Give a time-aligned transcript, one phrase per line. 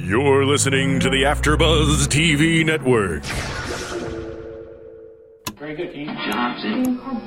[0.00, 3.24] You're listening to the AfterBuzz TV network.
[5.58, 6.08] Very good, Keith.
[6.30, 6.98] Johnson.
[6.98, 7.18] From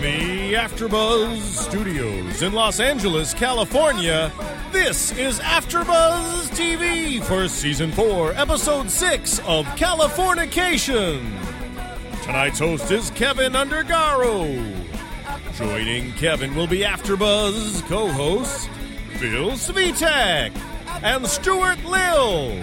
[0.00, 4.30] the AfterBuzz Studios in Los Angeles, California,
[4.72, 11.20] this is AfterBuzz TV for Season 4, Episode 6 of Californication.
[12.22, 14.76] Tonight's host is Kevin Undergaro.
[15.56, 18.68] Joining Kevin will be AfterBuzz co-hosts
[19.18, 20.52] Phil Svitek
[21.02, 22.62] and Stuart Lill.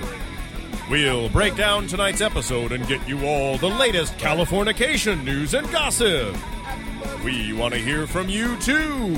[0.89, 6.35] We'll break down tonight's episode and get you all the latest Californication news and gossip.
[7.23, 9.15] We want to hear from you too.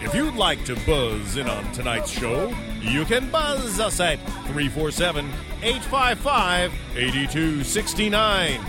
[0.00, 5.26] If you'd like to buzz in on tonight's show, you can buzz us at 347
[5.62, 8.60] 855 8269.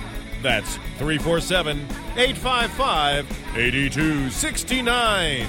[0.41, 1.79] That's 347
[2.16, 5.47] 855 8269.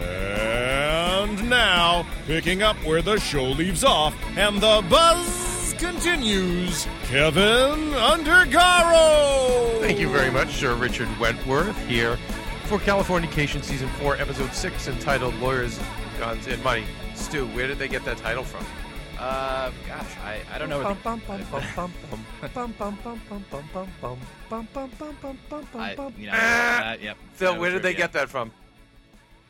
[0.00, 5.43] And now, picking up where the show leaves off and the buzz
[5.84, 9.80] continues, Kevin Undergaro.
[9.80, 12.16] Thank you very much, Sir Richard Wentworth, here
[12.64, 15.78] for Californication Season 4, Episode 6, entitled Lawyers,
[16.18, 16.84] Guns, and Money.
[17.14, 18.64] Stu, where did they get that title from?
[19.18, 20.78] Uh, gosh, I, I don't know.
[20.82, 21.00] Where the,
[25.78, 27.16] I, you know, uh, yep.
[27.34, 28.52] Phil, That where was did they true, get that from?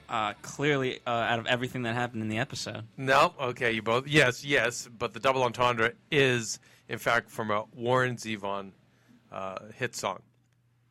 [0.09, 2.85] Uh, clearly uh, out of everything that happened in the episode.
[2.97, 4.07] No, okay, you both.
[4.07, 8.73] Yes, yes, but the double entendre is, in fact, from a Warren Zevon
[9.33, 10.21] uh, hit song.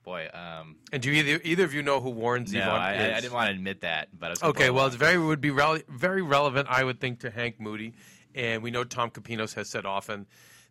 [0.04, 3.14] Boy, um, And do either either of you know who Warren Zevon no, I, is?
[3.14, 5.40] I, I didn't want to admit that, but I was Okay, well, it's very would
[5.40, 7.94] be rel- very relevant, I would think, to Hank Moody,
[8.36, 10.26] and we know Tom Kapinos has said often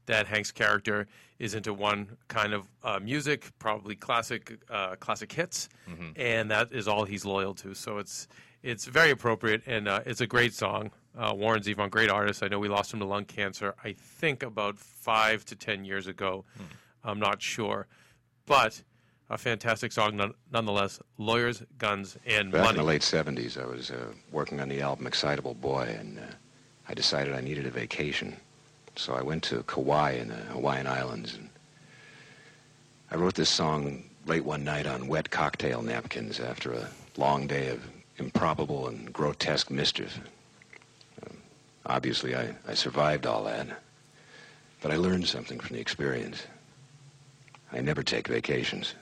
[0.06, 1.06] that Hank's character
[1.38, 5.68] is into one kind of uh, music, probably classic uh, classic hits,
[6.16, 7.74] and that is all he's loyal to.
[7.74, 8.28] So it's
[8.62, 10.90] it's very appropriate, and uh, it's a great song.
[11.18, 12.42] Uh, Warren Zevon, great artist.
[12.42, 13.74] I know we lost him to lung cancer.
[13.84, 16.44] I think about five to ten years ago.
[17.04, 17.86] I'm not sure,
[18.46, 18.82] but.
[19.30, 21.00] A fantastic song, none, nonetheless.
[21.16, 22.70] Lawyers, guns, and Back money.
[22.78, 26.22] in the late 70s, I was uh, working on the album Excitable Boy, and uh,
[26.86, 28.36] I decided I needed a vacation.
[28.96, 31.48] So I went to Kauai in the Hawaiian Islands, and
[33.10, 37.68] I wrote this song late one night on wet cocktail napkins after a long day
[37.68, 37.82] of
[38.18, 40.20] improbable and grotesque mischief.
[41.26, 41.36] Um,
[41.86, 43.66] obviously, I, I survived all that,
[44.80, 46.46] but I learned something from the experience.
[47.72, 48.94] I never take vacations.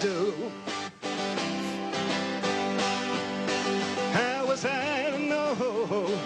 [0.00, 0.32] Do.
[4.12, 6.18] How was I to know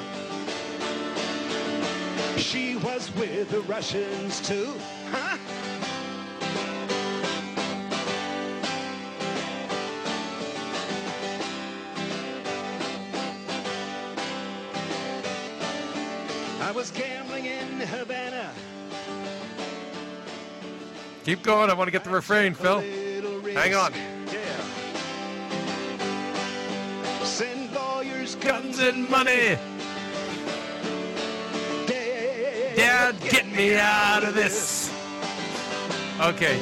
[2.37, 4.73] she was with the Russians too?
[5.11, 5.39] Huh?
[16.61, 18.53] I was gambling in Havana.
[21.25, 21.71] Keep going.
[21.71, 23.04] I want to get the refrain, Phil.
[23.55, 23.93] Hang on.
[24.33, 24.65] Yeah.
[27.25, 29.57] Send lawyers, Guns and money.
[31.87, 34.91] Dad, Dad, get me out of this.
[36.21, 36.61] Okay.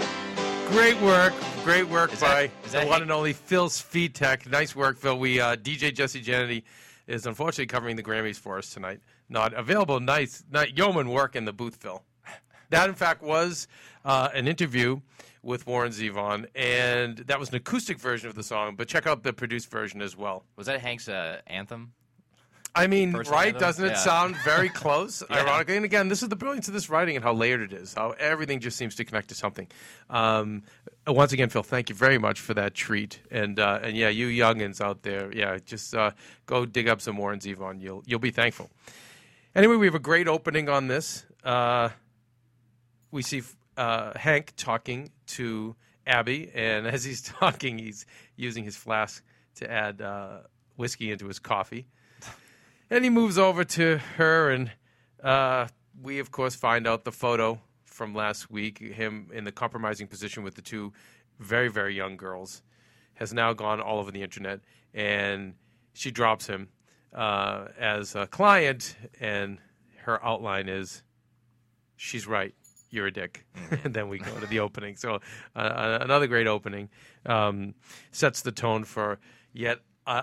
[0.69, 1.33] Great work.
[1.65, 4.47] Great work Is by that- is the that one Hank- and only Phil Tech.
[4.51, 5.19] Nice work, Phil.
[5.19, 6.63] We uh, DJ Jesse Janity
[7.07, 9.01] is unfortunately covering the Grammys for us tonight.
[9.29, 10.01] Not available.
[10.01, 12.03] Nice, night yeoman work in the booth, Phil.
[12.71, 13.69] That, in fact, was
[14.05, 15.01] uh, an interview
[15.43, 18.77] with Warren Zevon, and that was an acoustic version of the song.
[18.77, 20.45] But check out the produced version as well.
[20.57, 21.93] was that Hank's uh, anthem?
[22.75, 23.49] I mean, First right?
[23.49, 23.61] anthem?
[23.61, 25.23] Doesn't it sound very close?
[25.29, 25.43] Yeah.
[25.43, 27.93] Ironically, and again, this is the brilliance of this writing and how layered it is.
[27.95, 29.69] How everything just seems to connect to something.
[30.09, 30.63] Um,
[31.07, 33.21] once again, Phil, thank you very much for that treat.
[33.31, 36.13] And uh, and yeah, you youngins out there, yeah, just uh,
[36.47, 37.81] go dig up some Warren Zevon.
[37.81, 38.71] You'll you'll be thankful.
[39.55, 41.27] Anyway, we have a great opening on this.
[41.45, 41.91] Uh,
[43.11, 43.43] we see
[43.77, 45.77] uh, Hank talking to
[46.07, 49.23] Abby, and as he's talking, he's using his flask
[49.57, 50.39] to add uh,
[50.77, 51.87] whiskey into his coffee.
[52.91, 54.71] And he moves over to her, and
[55.23, 55.69] uh,
[56.03, 60.43] we, of course, find out the photo from last week him in the compromising position
[60.43, 60.93] with the two
[61.39, 62.63] very, very young girls.
[63.15, 64.61] has now gone all over the internet,
[64.95, 65.55] and
[65.93, 66.69] she drops him
[67.15, 69.59] uh, as a client, and
[70.05, 71.03] her outline is,
[71.97, 72.55] "She's right,
[72.93, 73.45] you're a dick,"
[73.85, 74.95] and then we go to the opening.
[74.97, 75.17] So
[75.57, 76.89] uh, uh, another great opening
[77.27, 77.75] um,
[78.13, 79.19] sets the tone for
[79.53, 79.79] yet.
[80.07, 80.23] Uh,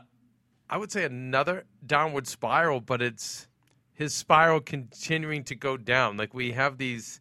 [0.69, 3.47] I would say another downward spiral, but it's
[3.93, 6.15] his spiral continuing to go down.
[6.15, 7.19] Like we have these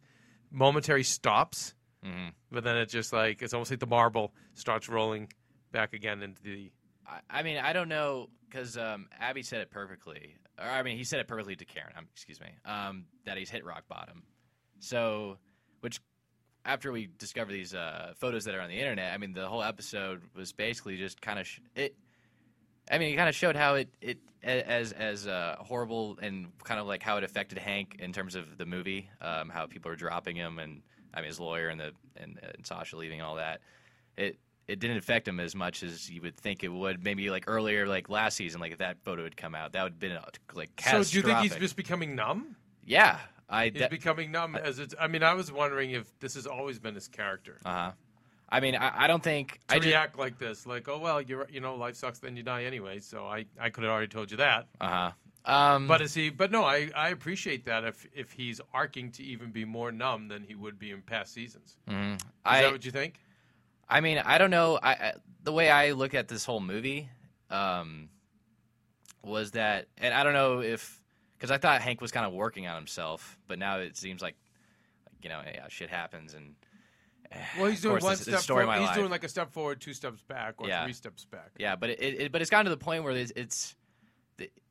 [0.51, 1.73] momentary stops,
[2.05, 2.31] Mhm.
[2.51, 5.31] but then it's just like it's almost like the marble starts rolling
[5.71, 6.71] back again into the.
[7.07, 10.35] I, I mean, I don't know because um, Abby said it perfectly.
[10.59, 11.93] Or I mean, he said it perfectly to Karen.
[11.97, 12.47] Um, excuse me.
[12.65, 14.23] Um, that he's hit rock bottom.
[14.79, 15.37] So,
[15.81, 15.99] which
[16.65, 19.63] after we discover these uh, photos that are on the internet, I mean, the whole
[19.63, 21.95] episode was basically just kind of sh- it.
[22.91, 26.79] I mean, it kind of showed how it it as as uh, horrible and kind
[26.79, 29.95] of like how it affected Hank in terms of the movie, um, how people are
[29.95, 30.81] dropping him, and
[31.13, 33.61] I mean his lawyer and the and, and Sasha leaving and all that.
[34.17, 37.03] It it didn't affect him as much as you would think it would.
[37.03, 39.93] Maybe like earlier, like last season, like if that photo had come out, that would
[39.93, 42.55] have been uh, like So do you think he's just becoming numb?
[42.85, 43.69] Yeah, I.
[43.73, 44.95] He's becoming numb as it's.
[44.99, 47.91] I mean, I was wondering if this has always been his character uh huh.
[48.51, 49.87] I mean, I, I don't think to I just.
[49.87, 52.99] react like this, like, oh well, you're you know, life sucks, then you die anyway.
[52.99, 54.67] So I I could have already told you that.
[54.81, 55.11] Uh huh.
[55.45, 56.29] Um, But is he?
[56.29, 60.27] But no, I I appreciate that if if he's arcing to even be more numb
[60.27, 61.77] than he would be in past seasons.
[61.87, 62.21] Is mhm.
[62.43, 62.63] I.
[62.63, 63.19] that what you think?
[63.87, 64.79] I mean, I don't know.
[64.81, 65.13] I, I
[65.43, 67.09] the way I look at this whole movie
[67.49, 68.09] um,
[69.23, 70.98] was that, and I don't know if
[71.39, 74.35] because I thought Hank was kind of working on himself, but now it seems like,
[75.05, 76.55] like you know, yeah, shit happens, and
[77.31, 78.79] eh, Well, he's doing course, one step the story of forward.
[78.81, 78.97] He's life.
[78.97, 80.83] doing like a step forward, two steps back, or Yeah.
[80.83, 81.51] three steps back.
[81.57, 83.75] Yeah, but it, it but it's gotten to the point where it's, it's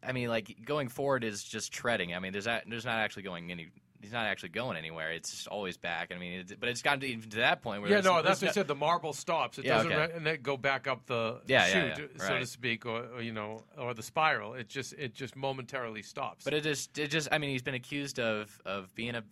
[0.02, 2.14] I mean, like going forward is just treading.
[2.14, 3.68] I mean, there's not, there's not actually going any.
[4.00, 5.10] He's not actually going anywhere.
[5.10, 6.12] It's just always back.
[6.14, 8.50] I mean, but it's gotten to, even to that point where Yeah, no, that's what
[8.50, 8.68] I said.
[8.68, 9.58] The marble stops.
[9.58, 10.16] It Yeah, doesn't okay.
[10.16, 13.22] and then go back up the Yeah, chute, yeah, yeah, so to speak, or, or
[13.22, 14.54] you know, or the spiral.
[14.54, 16.44] It just it just momentarily stops.
[16.44, 19.24] But it just, it just, I mean, he's been accused of of being a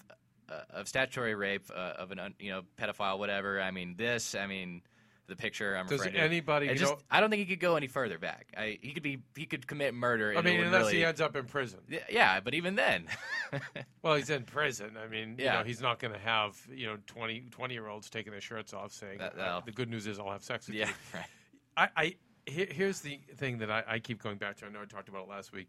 [0.48, 3.60] uh, of statutory rape uh, of an un, you know pedophile, whatever.
[3.60, 4.82] I mean, this, I mean,
[5.26, 5.76] the picture.
[5.76, 6.20] I'm Does referring to.
[6.20, 8.48] anybody, you just, know- I don't think he could go any further back.
[8.56, 10.34] I, he could be, he could commit murder.
[10.36, 11.80] I mean, unless really, he ends up in prison.
[11.88, 13.06] Yeah, yeah, but even then,
[14.02, 14.96] Well, he's in prison.
[15.02, 15.58] I mean, you Yeah.
[15.58, 18.72] know, he's not going to have you know 20, 20 year olds taking their shirts
[18.72, 21.90] off saying, That- uh, "The good news is I'll have sex with yeah, you." right.
[21.96, 24.66] I, I here, here's the thing that I, I keep going back to.
[24.66, 25.68] I know I talked about it last week.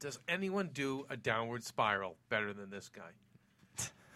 [0.00, 3.02] Does anyone do a downward spiral better than this guy?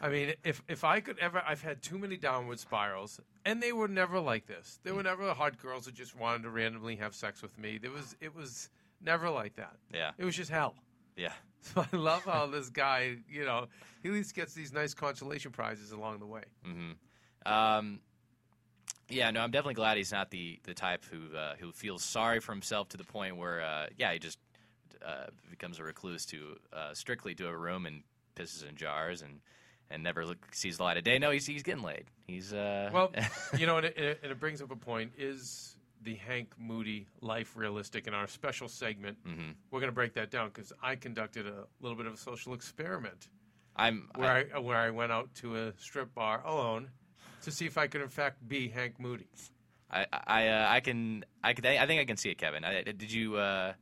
[0.01, 3.73] I mean, if if I could ever, I've had too many downward spirals, and they
[3.73, 4.79] were never like this.
[4.85, 7.79] They were never hot girls that just wanted to randomly have sex with me.
[7.79, 8.71] There was, it was
[9.03, 9.77] never like that.
[9.93, 10.13] Yeah.
[10.17, 10.75] It was just hell.
[11.17, 11.33] Yeah.
[11.61, 13.67] So I love how this guy, you know,
[14.01, 16.45] he at least gets these nice consolation prizes along the way.
[16.65, 17.53] Mm-hmm.
[17.53, 17.99] Um,
[19.09, 22.39] yeah, no, I'm definitely glad he's not the, the type who uh, who feels sorry
[22.39, 24.39] for himself to the point where, uh, yeah, he just
[25.05, 28.05] uh, becomes a recluse to uh, strictly to a room and
[28.37, 29.41] pisses in jars and
[29.91, 31.19] and never look, sees the light of day.
[31.19, 32.05] No, he's he's getting laid.
[32.27, 33.13] He's uh, Well,
[33.59, 37.57] you know, and it, and it brings up a point: is the Hank Moody life
[37.57, 38.07] realistic?
[38.07, 39.55] In our special segment, Mhm.
[39.71, 42.55] we're going to break that down because I conducted a little bit of a social
[42.55, 43.29] experiment
[43.77, 46.91] I'm where I, where I went out to a strip bar alone
[47.43, 49.29] to see if I could in fact be Hank Moody.
[49.91, 52.65] I I uh, I can I can I think I can see it, Kevin.
[52.65, 53.73] I, did you uh,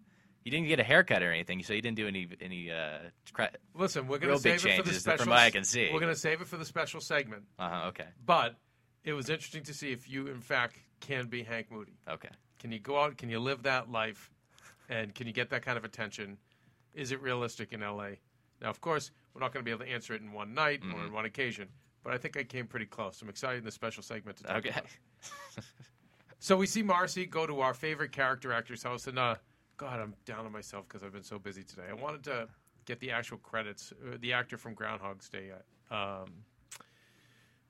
[0.46, 2.98] you didn't get a haircut or anything, so you didn't do any any uh,
[3.32, 5.24] cra- Listen, we're going to save it for the changes special.
[5.24, 5.90] from what I can see.
[5.92, 7.42] We're going to save it for the special segment.
[7.58, 8.54] uh-huh, okay But
[9.02, 11.98] it was interesting to see if you, in fact, can be Hank Moody.
[12.08, 12.28] okay
[12.60, 13.16] Can you go out?
[13.18, 14.30] Can you live that life?
[14.88, 16.38] And can you get that kind of attention?
[16.94, 18.10] Is it realistic in LA?
[18.62, 20.80] Now, of course, we're not going to be able to answer it in one night
[20.84, 21.06] or Mm-hmm.
[21.08, 21.66] in one occasion,
[22.04, 23.20] but I think I came pretty close.
[23.20, 24.68] I'm excited in the special segment to talk okay.
[24.70, 24.84] about.
[26.38, 29.36] So we see Marcy go to our favorite character actor's house, and uh,
[29.76, 31.82] God, I'm down on myself because I've been so busy today.
[31.90, 32.48] I wanted to
[32.86, 33.92] get the actual credits.
[33.92, 35.50] Uh, the actor from Groundhog's Day,
[35.90, 36.28] uh, um,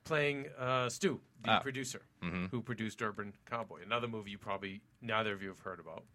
[0.03, 1.59] playing uh, Stu, the Ah.
[1.59, 2.49] producer Mhm.
[2.49, 6.05] who produced Urban Cowboy, another movie you probably neither of you have heard about.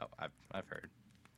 [0.00, 0.90] Oh, I've I've heard.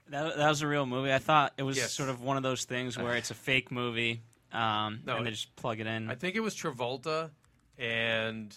[0.08, 1.12] That, that was a real movie.
[1.12, 1.92] I thought it was Yes.
[1.92, 5.30] sort of one of those things where it's a fake movie, um, No, and they
[5.30, 6.10] just plug it in.
[6.10, 7.30] I think it was Travolta,
[7.78, 8.54] and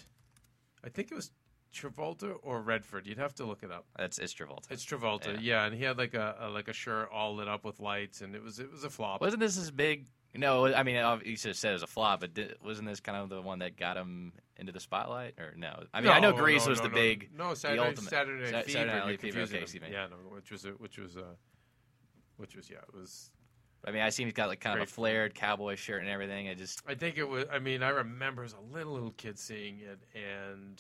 [0.84, 1.32] I think it was
[1.74, 3.06] Travolta or Redford.
[3.08, 3.86] You'd have to look it up.
[3.98, 4.70] That's it's Travolta.
[4.72, 5.40] It's Travolta, Yeah.
[5.42, 8.22] yeah, and he had like a, a like a shirt all lit up with lights,
[8.22, 9.22] and it was it was a flop.
[9.22, 10.08] Wasn't this as big?
[10.36, 10.96] No, I mean,
[11.26, 13.42] you should have said it was a flop, but di- wasn't this kind of the
[13.42, 15.36] one that got him into the spotlight?
[15.40, 15.84] Or no?
[15.94, 16.96] I mean, I know Grease no, was no, the no.
[16.96, 18.10] big, No, the Saturday, ultimate.
[18.10, 18.78] Saturday Night Sa- Fever.
[18.78, 19.88] Saturday Night Fever, okay, me.
[19.92, 21.22] Yeah, no, which was a, which was uh
[22.38, 23.32] which was yeah, it was.
[23.86, 26.50] I mean, I seen he's got like kind of a flared cowboy shirt and everything.
[26.50, 27.46] I just I think it was.
[27.52, 30.80] I mean, I remember as a little little kid seeing it, and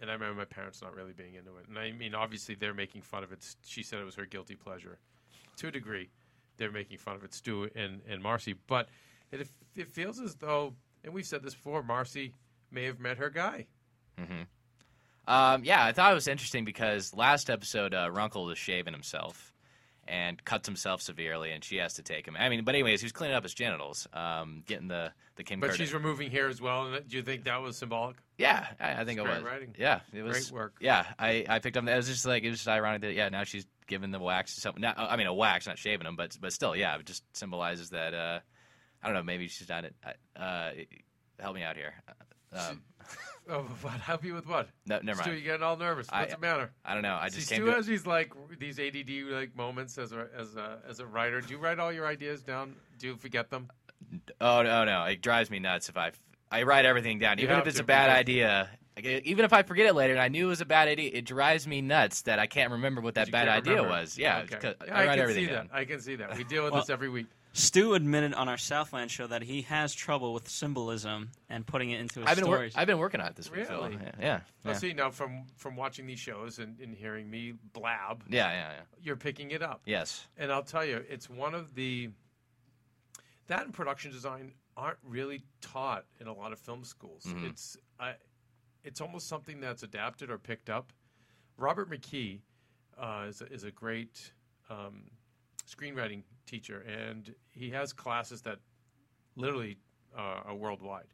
[0.00, 1.68] and I remember my parents not really being into it.
[1.68, 3.38] And I mean, obviously, they're making fun of it.
[3.64, 4.98] She said it was her guilty pleasure,
[5.56, 6.10] to a degree.
[6.58, 8.54] They're making fun of it, Stu and and Marcy.
[8.66, 8.88] But
[9.32, 10.74] it it feels as though,
[11.04, 12.32] and we've said this before, Marcy
[12.70, 13.66] may have met her guy.
[14.18, 14.42] Hmm.
[15.28, 19.52] Um, yeah, I thought it was interesting because last episode, uh, Runkle was shaving himself
[20.08, 22.36] and cuts himself severely, and she has to take him.
[22.38, 25.60] I mean, but anyways, he was cleaning up his genitals, um, getting the the Kim.
[25.60, 26.86] But Karda- she's removing hair as well.
[26.86, 28.16] And do you think that was symbolic?
[28.38, 29.42] yeah, I, I think it great was.
[29.42, 29.74] writing.
[29.78, 30.76] Yeah, it was Great work.
[30.80, 31.86] Yeah, I, I picked up.
[31.86, 34.54] It was just like it was just ironic that yeah, now she's giving the wax
[34.56, 34.82] to someone.
[34.82, 37.90] Not, I mean, a wax, not shaving him, but but still, yeah, it just symbolizes
[37.90, 38.14] that.
[38.14, 38.40] Uh,
[39.02, 39.22] I don't know.
[39.22, 39.84] Maybe she's not.
[40.34, 40.70] Uh,
[41.38, 41.94] help me out here.
[42.52, 42.82] Um,
[43.48, 43.94] Oh, what?
[44.00, 44.68] Help you with what?
[44.86, 45.40] no, never Stu, mind.
[45.40, 46.08] you getting all nervous.
[46.10, 46.70] I- What's the matter?
[46.84, 47.16] I don't know.
[47.20, 47.72] I See, just Stu came to.
[47.72, 51.40] has these like these ADD like moments as a as a as a writer.
[51.40, 52.74] Do you write all your ideas down?
[52.98, 53.68] Do you forget them?
[54.40, 56.12] Oh no, no, it drives me nuts if I
[56.50, 58.68] I write everything down, You even if it's a bad idea.
[58.96, 61.10] Like, even if I forget it later and I knew it was a bad idea,
[61.12, 64.16] it drives me nuts that I can't remember what that bad idea remember was.
[64.16, 64.54] Yeah, Okay.
[64.56, 65.66] it's 'cause Yeah, I, I, can everything see down.
[65.70, 65.76] that.
[65.76, 66.34] I can see that.
[66.34, 67.26] We deal with Well- this every week.
[67.56, 72.00] Stu admitted on our Southland show that he has trouble with symbolism and putting it
[72.00, 72.74] into his I've been wor- stories.
[72.76, 73.66] I've been working on it this week.
[73.66, 73.82] Phil.
[73.82, 73.94] Really?
[73.94, 74.76] Yeah, yeah, Now, yeah.
[74.76, 78.80] see now from from watching these shows and, and hearing me blab, yeah, yeah, yeah.
[79.00, 79.80] you're picking it up.
[79.86, 80.26] Yes.
[80.36, 82.10] And I'll tell you, it's one of the
[83.46, 87.24] that and production design aren't really taught in a lot of film schools.
[87.26, 87.46] Mm-hmm.
[87.46, 88.16] It's I,
[88.84, 90.92] it's almost something that's adapted or picked up.
[91.56, 92.40] Robert McKee
[92.98, 94.30] uh, is, a, is a great
[94.68, 95.04] um,
[95.66, 98.58] screenwriting teacher, and he has classes that
[99.36, 99.78] literally
[100.16, 101.08] uh, are worldwide.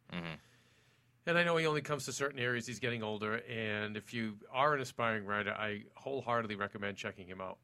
[1.27, 2.67] And I know he only comes to certain areas.
[2.67, 7.41] He's getting older, and if you are an aspiring writer, I wholeheartedly recommend checking him
[7.41, 7.59] out.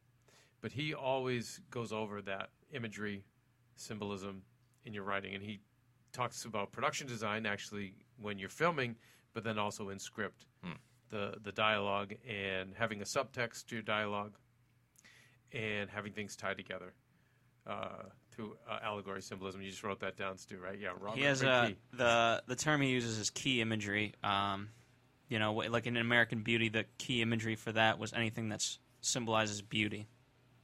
[0.61, 3.23] But he always goes over that imagery,
[3.75, 4.41] symbolism
[4.85, 5.59] in your writing, and he
[6.11, 8.95] talks about production design actually when you're filming,
[9.33, 10.45] but then also in script,
[11.09, 14.33] the the dialogue and having a subtext to your dialogue,
[15.53, 16.93] and having things tied together
[17.67, 19.61] uh, through uh, allegory symbolism.
[19.61, 20.79] You just wrote that down, Stu, right?
[20.79, 21.75] Yeah, Robert he has uh, McKee.
[21.97, 24.13] the the term he uses is key imagery.
[24.23, 24.69] Um,
[25.27, 28.65] you know, like in American Beauty, the key imagery for that was anything that
[29.01, 30.07] symbolizes beauty.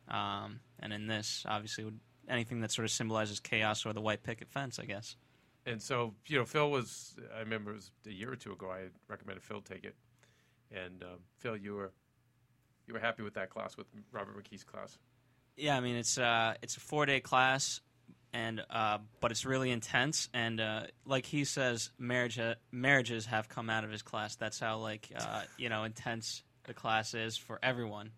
[0.07, 4.23] Um, and in this, obviously, would, anything that sort of symbolizes chaos or the white
[4.23, 5.15] picket fence, I guess.
[5.67, 8.69] And so, you know, Phil was, I remember it was a year or two ago,
[8.69, 9.95] I recommended Phil take it.
[10.71, 11.91] And um, Phil, you were
[12.87, 14.97] you were happy with that class, with Robert McKee's class.
[15.57, 17.81] Yeah, I mean it's uh it's a four day class,
[18.33, 23.49] and uh but it's really intense and uh like he says, marriage uh, marriages have
[23.49, 24.35] come out of his class.
[24.35, 28.11] That's how like uh you know intense the class is for everyone.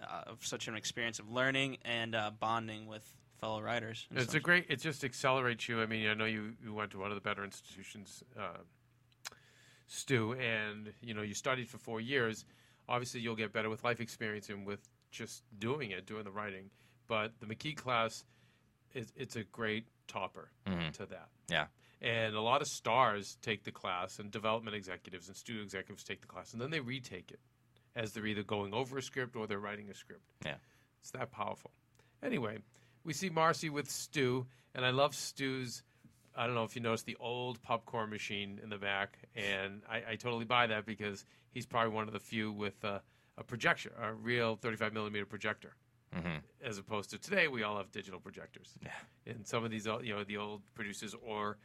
[0.00, 3.02] Uh, of such an experience of learning and uh, bonding with
[3.40, 4.06] fellow writers.
[4.14, 5.82] It's a great, it just accelerates you.
[5.82, 8.58] I mean, I know you, you went to one of the better institutions, uh,
[9.88, 12.44] Stu, and, you know, you studied for four years.
[12.88, 14.80] Obviously, you'll get better with life experience and with
[15.10, 16.70] just doing it, doing the writing.
[17.06, 18.24] But the McKee class,
[18.94, 20.90] is, it's a great topper mm-hmm.
[20.92, 21.28] to that.
[21.48, 21.66] Yeah.
[22.00, 26.20] And a lot of stars take the class, and development executives and studio executives take
[26.20, 27.40] the class, and then they retake it
[27.96, 30.22] as they're either going over a script or they're writing a script.
[30.44, 30.54] Yeah.
[31.00, 31.72] It's that powerful.
[32.22, 32.58] Anyway,
[33.04, 35.82] we see Marcy with Stu, and I love Stu's.
[36.38, 40.12] I don't know if you noticed the old popcorn machine in the back, and I,
[40.12, 43.00] I totally buy that because he's probably one of the few with uh,
[43.36, 45.74] a projector, a real 35 millimeter projector,
[46.64, 48.74] as opposed to today we all have digital projectors.
[48.82, 49.32] Yeah.
[49.32, 51.58] And some of these, you know, the old producers or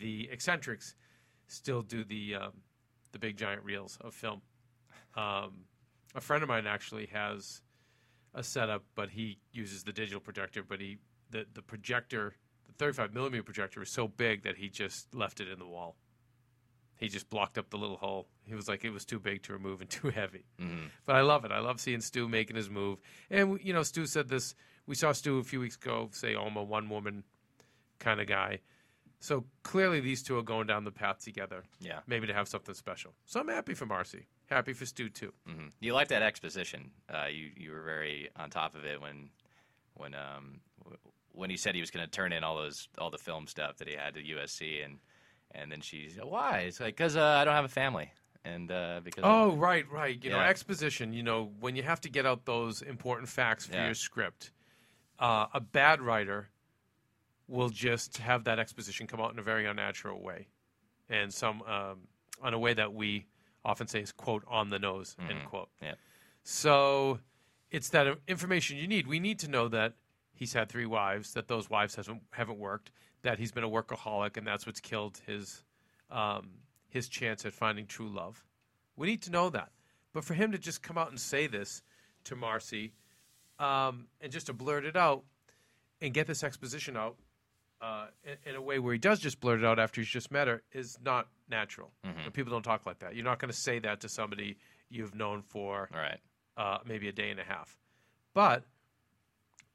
[0.00, 0.96] the eccentrics
[1.46, 2.52] still do the um,
[3.12, 4.42] the big giant reels of film.
[5.14, 5.64] Um,
[6.14, 7.62] a friend of mine actually has
[8.34, 10.62] a setup, but he uses the digital projector.
[10.62, 10.98] But he
[11.30, 12.34] the the projector,
[12.78, 15.96] 35 millimeter projector, was so big that he just left it in the wall.
[16.98, 18.26] He just blocked up the little hole.
[18.44, 20.44] He was like it was too big to remove and too heavy.
[21.04, 21.52] But I love it.
[21.52, 22.98] I love seeing Stu making his move.
[23.30, 24.54] And you know, Stu said this.
[24.86, 27.24] We saw Stu a few weeks ago say, "Oh, I'm a one woman
[27.98, 28.60] kind of guy."
[29.18, 31.64] So clearly, these two are going down the path together.
[31.80, 32.00] Yeah.
[32.06, 33.14] Maybe to have something special.
[33.24, 34.26] So I'm happy for Marcy.
[34.46, 35.32] Happy for Stu too.
[35.46, 36.90] hmm You like that exposition.
[37.12, 39.28] Uh, you you were very on top of it when
[39.94, 40.60] when um
[41.36, 43.76] when he said he was going to turn in all those all the film stuff
[43.76, 44.98] that he had to USC and
[45.52, 48.10] and then she's like, why it's like because uh, I don't have a family
[48.44, 50.18] and uh, because Oh, right, right.
[50.22, 51.12] You know, exposition.
[51.12, 53.86] You know, when you have to get out those important facts for Yeah.
[53.86, 54.52] your script,
[55.18, 56.48] uh, a bad writer
[57.48, 60.48] will just have that exposition come out in a very unnatural way,
[61.08, 62.08] and some um,
[62.42, 63.26] on a way that we
[63.64, 65.68] often say is quote on the nose end quote.
[65.82, 65.94] Yeah.
[66.44, 67.18] So
[67.70, 69.06] it's that information you need.
[69.06, 69.94] We need to know that
[70.36, 74.36] he's had three wives, that those wives hasn't haven't worked, that he's been a workaholic,
[74.36, 75.64] and that's what's killed his
[76.10, 76.50] um,
[76.88, 78.44] his chance at finding true love.
[78.96, 79.70] We need to know that.
[80.12, 81.82] But for him to just come out and say this
[82.24, 82.92] to Marcy,
[83.58, 85.24] um, and just to blurt it out
[86.00, 87.16] and get this exposition out
[87.80, 90.30] uh, in, in a way where he does just blurt it out after he's just
[90.30, 91.90] met her is not natural.
[92.06, 92.20] Mm-hmm.
[92.24, 93.14] And people don't talk like that.
[93.14, 94.56] You're not going to say that to somebody
[94.88, 96.18] you've known for All right.
[96.56, 97.76] uh, maybe a day and a half.
[98.34, 98.64] But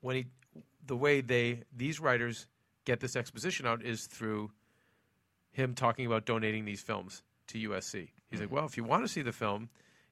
[0.02, 0.26] when he,
[0.86, 2.48] the way they these writers
[2.86, 4.52] get this exposition out is through
[5.52, 8.10] him talking about donating these films to USC.
[8.30, 9.70] He's like, well, if you want to see the film,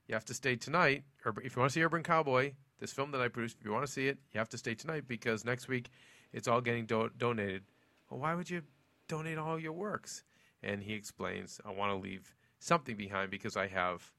[0.07, 1.03] you have to stay tonight.
[1.25, 3.71] Or if you want to see Urban Cowboy, this film that I produced, if you
[3.71, 5.89] want to see it, you have to stay tonight because next week
[6.33, 7.63] it's all getting do- donated.
[8.09, 8.63] Well, why would you
[9.07, 10.23] donate all your works?
[10.61, 14.11] And he explains, I want to leave something behind because I have,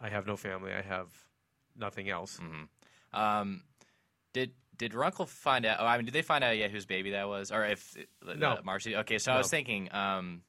[0.00, 0.72] I have no family.
[0.72, 1.08] I have
[1.76, 2.38] nothing else.
[3.12, 3.62] Um,
[4.32, 5.78] did did Runkle find out?
[5.80, 7.96] Oh, I mean, did they find out yet whose baby that was, or if
[8.28, 8.58] uh, No.
[8.64, 8.96] Marcy?
[8.96, 10.42] Okay, so I was thinking, um,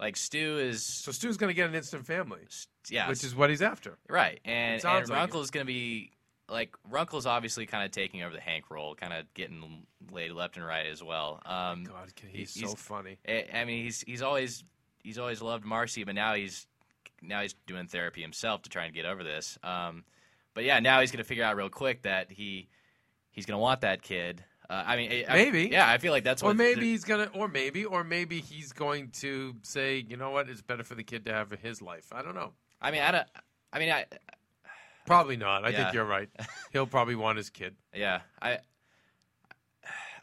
[0.00, 2.40] like Stu is, So Stu's going to get an instant family,
[2.88, 3.98] yeah, which is what he's after.
[4.08, 6.12] right, and, and like is going to be
[6.48, 10.56] like Runkle's obviously kind of taking over the Hank role, kind of getting laid left
[10.56, 11.40] and right as well.
[11.46, 13.18] Um, God, can- he- he's, so funny.
[13.26, 14.64] I I mean, he's he's always
[15.02, 16.66] he's always loved Marcy, but now he's
[17.22, 19.58] now he's doing therapy himself to try and get over this.
[19.62, 20.04] Um,
[20.54, 22.68] but yeah, now he's going to figure out real quick that he
[23.32, 24.44] he's going to want that kid.
[24.70, 25.68] Uh, I mean, I- Maybe.
[25.70, 28.72] yeah, I feel like that's Or what maybe he's gonna, or maybe, or maybe he's
[28.72, 32.06] going to say, you know what, it's better for the kid to have his life.
[32.12, 32.52] I don't know.
[32.80, 33.26] I mean, I don't.
[33.72, 34.06] I mean, I
[35.04, 35.64] Probably not.
[35.64, 35.82] I Yeah.
[35.82, 36.28] think you're right.
[36.72, 37.74] He'll probably want his kid.
[37.92, 38.58] yeah, I.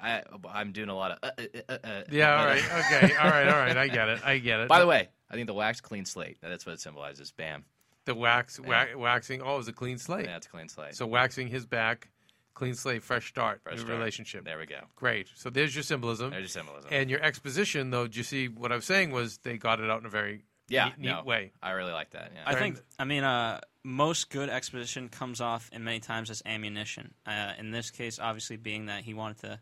[0.01, 1.17] I, I'm doing a lot of.
[1.21, 2.37] Uh, uh, uh, uh, Yeah.
[2.39, 2.85] All but, uh, right.
[3.03, 3.15] Okay.
[3.17, 3.47] All right.
[3.49, 3.75] All right.
[3.77, 4.25] I get it.
[4.25, 4.69] I get it.
[4.69, 6.37] By the way, I think the wax clean slate.
[6.41, 7.31] That's what it symbolizes.
[7.31, 7.65] Bam.
[8.05, 9.41] the wax, wa- waxing.
[9.41, 10.25] Oh, it's a clean slate.
[10.25, 10.95] Yeah, it's a clean slate.
[10.95, 12.09] So waxing his back,
[12.53, 13.97] clean slate, fresh start, Fresh new start.
[13.97, 14.45] relationship.
[14.45, 14.81] There we go.
[14.95, 15.27] Great.
[15.35, 16.31] So there's your symbolism.
[16.31, 16.89] There's your symbolism.
[16.91, 19.89] And your exposition, though, do you see what I was saying was they got it
[19.89, 21.51] out in a very yeah, neat, neat no, way.
[21.61, 22.31] I really like that.
[22.33, 22.41] Yeah.
[22.45, 22.79] I think.
[22.99, 27.13] I mean, uh, most good exposition comes off in many times as ammunition.
[27.25, 29.59] Uh, in this case, obviously, being that he wanted to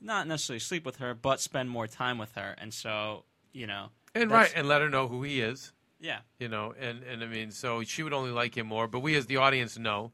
[0.00, 3.90] not necessarily sleep with her, but spend more time with her, and so you know,
[4.14, 5.72] And right, and let her know who he is.
[6.00, 8.88] yeah, You know, and, and I mean, so she would only like him more.
[8.88, 10.10] But we, as the audience, know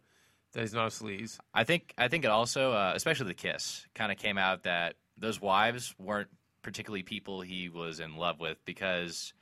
[0.53, 1.39] that he's not a sleaze.
[1.55, 4.95] I think I think it also, uh, especially the kiss, kind of came out that
[5.17, 6.29] those wives weren't
[6.63, 9.33] particularly people he was in love with because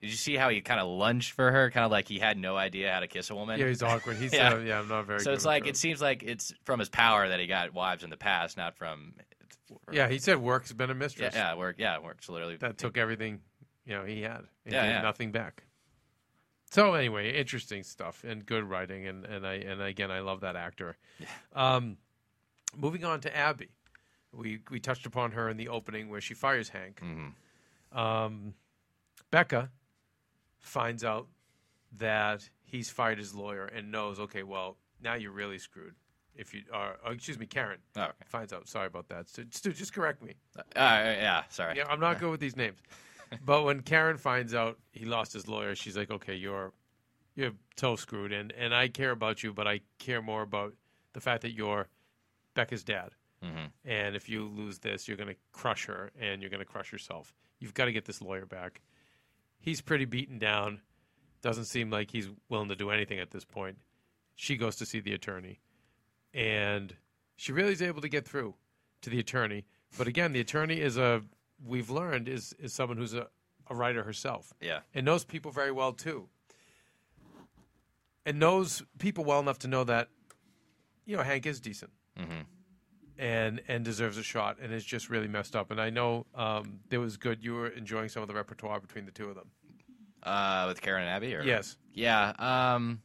[0.00, 2.36] did you see how he kind of lunged for her, kind of like he had
[2.38, 3.58] no idea how to kiss a woman?
[3.58, 4.16] Yeah, he's awkward.
[4.16, 4.54] He's Yeah.
[4.58, 5.20] yeah, yeah I'm not very.
[5.20, 8.10] so it's like it seems like it's from his power that he got wives in
[8.10, 9.14] the past, not from.
[9.92, 11.34] Yeah, he said work's been a Yeah, mistress.
[11.34, 11.78] yeah, it worked.
[11.78, 12.56] Yeah, works literally.
[12.56, 13.40] that took everything,
[13.84, 14.44] you know, he had.
[14.64, 15.02] Yeah, yeah.
[15.02, 15.62] nothing back.
[16.70, 20.54] So anyway, interesting stuff and good writing, and, and I and again I love that
[20.56, 20.96] actor.
[21.54, 21.96] Um,
[22.76, 23.68] moving on to Abby,
[24.32, 27.00] we we touched upon her in the opening where she fires Hank.
[27.02, 27.98] Mm-hmm.
[27.98, 28.54] Um,
[29.30, 29.70] Becca
[30.58, 31.28] finds out
[31.96, 35.94] that he's fired his lawyer and knows, okay, well now you're really screwed.
[36.34, 38.12] If you are, oh, excuse me, Karen Oh, okay.
[38.26, 38.68] finds out.
[38.68, 39.28] Sorry about that.
[39.28, 40.34] So, Stu, just correct me.
[40.56, 41.76] Uh, yeah, sorry.
[41.76, 42.78] Yeah, I'm not good with these names.
[43.44, 46.72] But when Karen finds out he lost his lawyer, she's like, "Okay, you're
[47.34, 50.74] you're toe screwed, and and I care about you, but I care more about
[51.12, 51.88] the fact that you're
[52.54, 53.10] Becca's dad.
[53.42, 53.70] Mhm.
[53.84, 56.90] And if you lose this, you're going to crush her, and you're going to crush
[56.90, 57.32] yourself.
[57.60, 58.80] You've got to get this lawyer back.
[59.60, 60.82] He's pretty beaten down.
[61.40, 63.78] Doesn't seem like he's willing to do anything at this point.
[64.34, 65.60] She goes to see the attorney,
[66.34, 66.96] and
[67.36, 68.56] she really is able to get through
[69.02, 69.64] to the attorney.
[69.96, 71.22] But again, the attorney is a
[71.64, 73.26] we've learned is is someone who's a,
[73.68, 74.80] a writer herself Yeah.
[74.94, 76.28] and knows people very well too.
[78.26, 80.08] And knows people well enough to know that,
[81.06, 82.44] you know, Hank is decent Mhm.
[83.16, 85.70] and and deserves a shot, and is just really messed up.
[85.70, 87.42] And I know um, it was good.
[87.42, 89.50] You were enjoying some of the repertoire between the two of them.
[90.22, 91.76] Uh, with Karen and Abby, or Yes.
[91.94, 92.30] Yeah.
[92.38, 93.00] Um,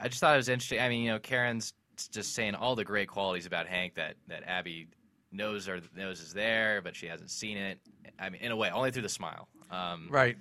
[0.00, 0.80] I just thought it was interesting.
[0.80, 1.74] I mean, you know, Karen's
[2.10, 4.88] just saying all the great qualities about Hank that, that Abby
[5.34, 7.78] knows or knows is there, but she hasn't seen it.
[8.18, 9.48] I mean, in a way, only through the smile.
[9.70, 10.36] Um, Right.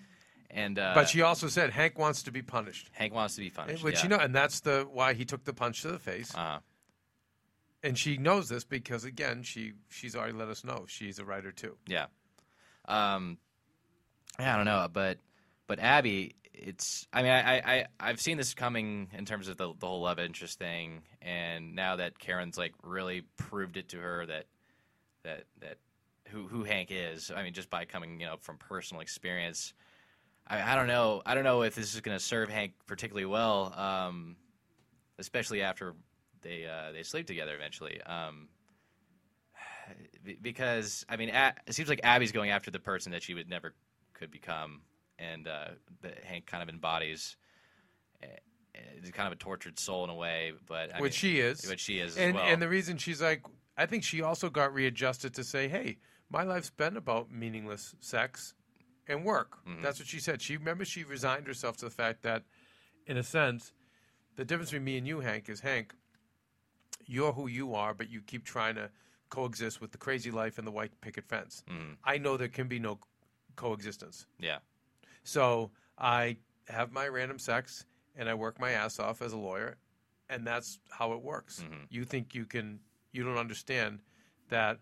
[0.55, 3.49] And uh, but she also said Hank wants to be punished, Hank wants to be
[3.49, 3.83] punished.
[3.83, 4.03] which yeah.
[4.03, 6.33] you know, and that's the why he took the punch to the face.
[6.35, 6.59] Uh,
[7.81, 11.51] and she knows this because again, she she's already let us know she's a writer
[11.51, 11.75] too.
[11.87, 12.05] yeah.
[12.87, 13.37] Um,
[14.39, 15.17] yeah, I don't know, but
[15.67, 17.07] but Abby, it's.
[17.11, 20.01] I mean, I, I I- I've seen this coming in terms of the the whole
[20.01, 24.45] love interest thing, and now that Karen's like really proved it to her that
[25.23, 25.77] that that
[26.27, 27.31] who who Hank is.
[27.35, 29.73] I mean, just by coming you know from personal experience.
[30.45, 31.21] I, I don't know.
[31.25, 34.35] I don't know if this is going to serve Hank particularly well, um,
[35.17, 35.93] especially after
[36.41, 38.01] they uh, they sleep together eventually.
[38.03, 38.49] Um,
[40.41, 43.49] because I mean, A- it seems like Abby's going after the person that she would
[43.49, 43.73] never
[44.13, 44.81] could become,
[45.19, 45.69] and uh,
[46.01, 47.35] that Hank kind of embodies.
[49.01, 51.67] is kind of a tortured soul in a way, but I Which mean, she is.
[51.67, 52.43] Which she is and as well.
[52.51, 53.43] and the reason she's like,
[53.77, 55.97] I think she also got readjusted to say, hey,
[56.29, 58.53] my life's been about meaningless sex
[59.07, 59.57] and work.
[59.67, 59.81] Mm-hmm.
[59.81, 60.41] That's what she said.
[60.41, 62.43] She remember she resigned herself to the fact that,
[63.07, 63.73] in a sense,
[64.35, 65.93] the difference between me and you, Hank, is Hank,
[67.05, 68.89] you're who you are, but you keep trying to
[69.29, 71.63] coexist with the crazy life and the white picket fence.
[71.69, 71.93] Mm-hmm.
[72.03, 72.99] I know there can be no
[73.55, 74.25] coexistence.
[74.39, 74.59] yeah,
[75.23, 79.77] So I have my random sex and I work my ass off as a lawyer,
[80.29, 81.61] and that's how it works.
[81.63, 81.83] Mm-hmm.
[81.89, 82.79] You think you can?
[83.13, 83.99] You don't understand
[84.49, 84.79] that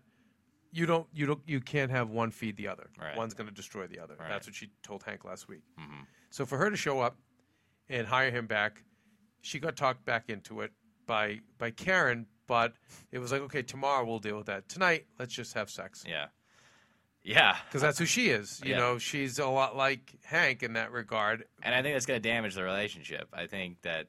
[0.72, 2.88] you don't you don't you can't have one feed the other.
[3.00, 3.16] Right.
[3.16, 4.16] One's going to destroy the other.
[4.18, 4.28] Right.
[4.28, 5.62] That's what she told Hank last week.
[5.78, 6.02] Mm-hmm.
[6.30, 7.16] So for her to show up
[7.88, 8.82] and hire him back,
[9.42, 10.72] she got talked back into it
[11.06, 12.26] by by Karen.
[12.46, 12.72] But
[13.12, 14.68] it was like, okay, tomorrow we'll deal with that.
[14.68, 16.26] Tonight, let's just have sex yeah,
[17.22, 17.56] yeah.
[17.66, 18.60] because that's who she is.
[18.64, 18.78] You Yeah.
[18.78, 21.44] know, she's a lot like Hank in that regard.
[21.62, 23.28] and I think that's going to damage the relationship.
[23.32, 24.08] I think that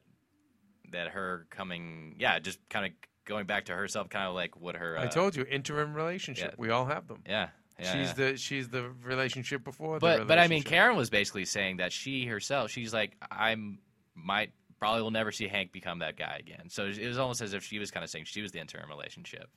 [0.90, 2.92] that her coming, yeah, just kind of
[3.24, 4.98] going back to herself, kind of like what her.
[4.98, 6.52] Uh, I told you, interim relationship.
[6.52, 6.56] yeah.
[6.58, 7.22] We all have them.
[7.26, 8.30] Yeah, yeah she's yeah.
[8.30, 9.94] the she's the relationship before.
[9.94, 10.62] the but but I mean.
[10.62, 13.78] Karen was basically saying that she herself, she's like, I'm
[14.14, 16.68] might probably will never see Hank become that guy again.
[16.68, 18.88] So it was almost as if she was kind of saying she was the interim
[18.88, 19.48] relationship.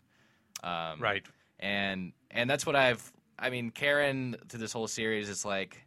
[0.63, 1.23] Um, right?
[1.59, 3.11] and and that's what I've.
[3.39, 5.85] I mean, Karen to this whole series, it's like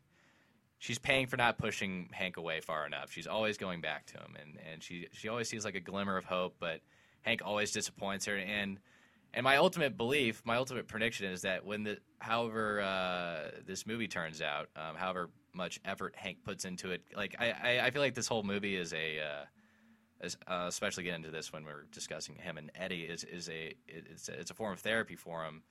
[0.79, 3.13] she's paying for not pushing Hank away far enough.
[3.13, 6.17] She's always going back to him, and and she she always sees like a glimmer
[6.17, 6.81] of hope, but
[7.23, 8.37] Hank always disappoints her.
[8.37, 8.79] And
[9.33, 14.09] and my ultimate belief, my ultimate prediction is that when the however uh, this movie
[14.09, 18.03] turns out, um, however much effort Hank puts into it, like I I, I feel
[18.03, 19.45] like this whole movie is a uh,
[20.21, 23.75] as, uh, especially get into this when we're discussing him and Eddie is is a
[23.87, 25.63] it's a, it's a form of therapy for him,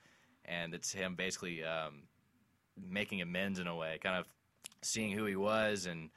[0.46, 2.04] and it's him basically um,
[2.90, 4.28] making amends in a way, kind of
[4.82, 6.10] seeing who he was and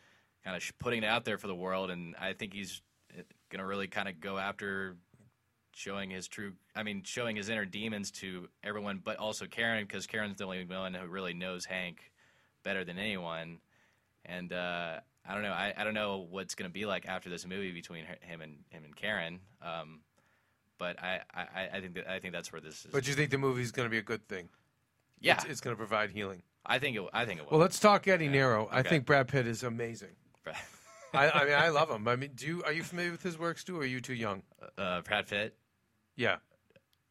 [0.44, 1.90] kind of putting it out there for the world.
[1.90, 2.82] And I think he's
[3.50, 4.96] going to really kind of go after
[5.74, 10.06] showing his true, I mean, showing his inner demons to everyone, but also Karen because
[10.06, 12.10] Karen's the only one who really knows Hank
[12.62, 13.58] better than anyone.
[14.24, 15.52] And uh, I don't know.
[15.52, 18.40] I, I don't know what's going to be like after this movie between her, him
[18.40, 19.40] and him and Karen.
[19.60, 20.00] Um,
[20.78, 22.90] but I, I, I think that I think that's where this is.
[22.92, 24.48] But you think the movie's going to be a good thing?
[25.20, 26.42] yeah, It's, it's going to provide healing.
[26.66, 27.02] I think it.
[27.12, 27.52] I think it will.
[27.52, 28.68] Well, let's talk Eddie Nero.
[28.70, 30.16] I think Brad Pitt is amazing.
[31.14, 32.08] I, I mean, I love him.
[32.08, 33.76] I mean, do you are you familiar with his works too?
[33.76, 34.42] Or are you too young?
[34.78, 35.56] uh, Brad Pitt.
[36.16, 36.36] Yeah,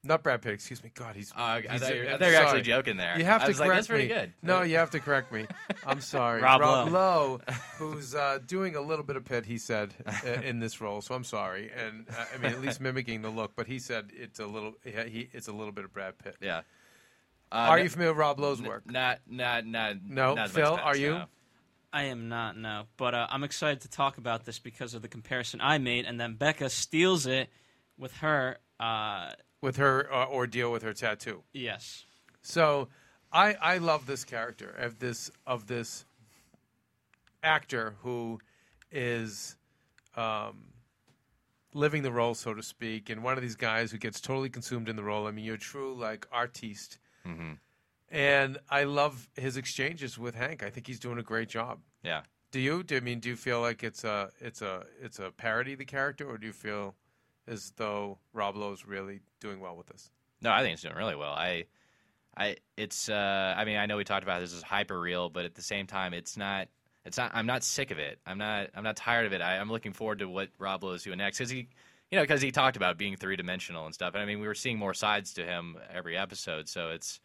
[0.04, 0.54] not Brad Pitt.
[0.54, 0.92] Excuse me.
[0.94, 1.32] God, he's.
[1.32, 2.62] Uh, I he's thought you were, I thought you were actually sorry.
[2.64, 3.18] joking there.
[3.18, 4.14] You have I to was like, correct that's pretty me.
[4.14, 4.34] good.
[4.42, 5.46] No, you have to correct me.
[5.86, 6.42] I'm sorry.
[6.42, 7.42] Rob Lowe,
[7.78, 11.02] who's uh, doing a little bit of Pitt, he said, uh, in this role.
[11.02, 13.52] So I'm sorry, and uh, I mean at least mimicking the look.
[13.56, 14.74] But he said it's a little.
[14.84, 16.36] He, he it's a little bit of Brad Pitt.
[16.42, 16.62] Yeah.
[17.52, 18.90] Uh, Are no- you familiar with Rob Lowe's n- work?
[18.90, 19.98] Not, not, not.
[20.08, 21.10] No, not as Phil, much are you?
[21.12, 21.26] no.
[21.94, 22.84] I am not, no.
[22.96, 26.18] But uh, I'm excited to talk about this because of the comparison I made, and
[26.18, 27.50] then Becca steals it
[27.98, 28.58] with her.
[28.82, 31.44] Uh, With her uh, ordeal with her tattoo.
[31.54, 32.06] yes.
[32.41, 32.88] So,
[33.32, 36.06] I I love this character of this of this
[37.44, 38.39] actor who
[38.91, 39.56] is
[40.15, 40.74] um,
[41.74, 44.89] living the role, so to speak, and one of these guys who gets totally consumed
[44.89, 45.28] in the role.
[45.28, 46.98] I mean, you're a true like artiste,
[48.10, 50.63] and I love his exchanges with Hank.
[50.63, 51.80] I think he's doing a great job.
[52.04, 52.22] Yeah.
[52.52, 52.84] Do you?
[52.84, 53.20] Do I mean?
[53.20, 56.38] Do you feel like it's a it's a it's a parody of the character, or
[56.38, 56.96] do you feel
[57.47, 60.10] as though Rob Lowe's really doing well with this?
[60.41, 61.34] No, I think it's doing really well.
[61.34, 61.65] I,
[62.38, 63.10] I, it's.
[63.10, 65.62] Uh, I mean, I know we talked about this as hyper real, but at the
[65.62, 66.67] same time, it's not.
[67.06, 67.32] It's not.
[67.34, 68.19] I'm not sick of it.
[68.25, 68.69] I'm not.
[68.75, 69.41] I'm not tired of it.
[69.41, 71.67] I, I'm looking forward to what Rob Lowe is doing next because he,
[72.10, 74.13] you know, because he talked about being three dimensional and stuff.
[74.13, 76.69] And I mean, we were seeing more sides to him every episode.
[76.69, 77.19] So it's,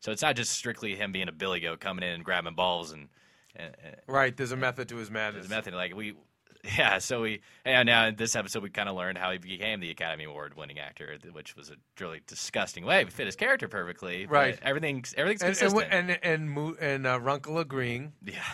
[0.00, 2.92] so it's not just strictly him being a billy goat coming in and grabbing balls
[2.92, 3.08] and.
[3.56, 4.36] and, and Right.
[4.36, 5.44] There's a method to his madness.
[5.44, 5.74] his method.
[5.74, 6.14] Like we,
[6.78, 6.98] yeah.
[6.98, 9.90] So we, and now in this episode, we kind of learned how he became the
[9.90, 13.02] Academy Award winning actor, which was a really disgusting way.
[13.02, 14.26] It fit his character perfectly.
[14.26, 14.58] Right.
[14.62, 15.92] Everything's everything's and and consistent.
[15.92, 18.12] and and, Mo- and uh, Runkle agreeing.
[18.24, 18.42] yeah.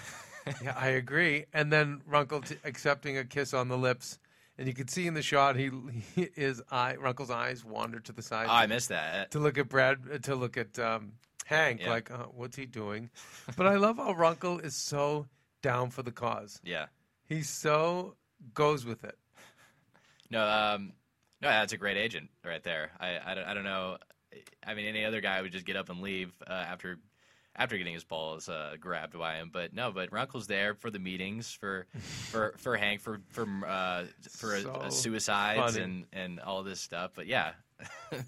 [0.65, 1.45] Yeah, I agree.
[1.53, 4.19] And then Runkle t- accepting a kiss on the lips,
[4.59, 5.71] and you can see in the shot he,
[6.17, 9.31] he his eye Runkle's eyes wander to the side Oh, I missed that.
[9.33, 11.13] to look at Brad uh, to look at um,
[11.45, 11.91] Hank Yeah.
[11.91, 13.11] like uh, what's he doing?
[13.55, 15.27] but I love how Runkle is so
[15.63, 16.59] down for the cause.
[16.65, 16.87] Yeah.
[17.31, 18.17] He so
[18.53, 19.17] goes with it.
[20.31, 20.47] No.
[20.47, 20.93] Um.
[21.41, 22.91] No, that's a great agent right there.
[23.01, 23.97] I, I, don't, I don't know.
[24.67, 26.99] I mean, any other guy would just get up and leave uh, after
[27.57, 29.51] after getting his balls uh, grabbed by him.
[29.51, 31.87] But no, but Runkle's there for the meetings for
[32.31, 35.85] for for Hank for for uh, for So uh, suicides funny.
[35.85, 37.13] and and all this stuff.
[37.15, 37.53] But yeah,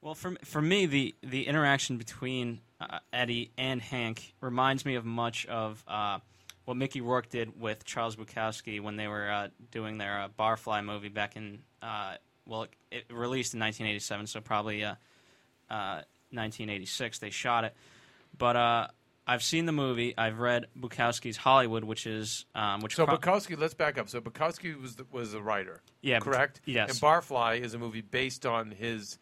[0.00, 5.04] Well, for for me, the the interaction between uh, Eddie and Hank reminds me of
[5.06, 6.18] much of uh,
[6.64, 10.84] what Mickey Rourke did with Charles Bukowski when they were uh, doing their uh, Barfly
[10.84, 12.14] movie back in uh,
[12.46, 14.94] well, it, it released in 1987, so probably uh,
[15.70, 17.74] uh, 1986 they shot it.
[18.36, 18.88] But uh,
[19.26, 20.12] I've seen the movie.
[20.18, 24.08] I've read Bukowski's Hollywood, which is um, which So pro- Bukowski, let's back up.
[24.08, 26.60] So Bukowski was the, was a writer, Yeah, correct?
[26.66, 26.90] yes.
[26.90, 29.18] And Barfly is a movie based on his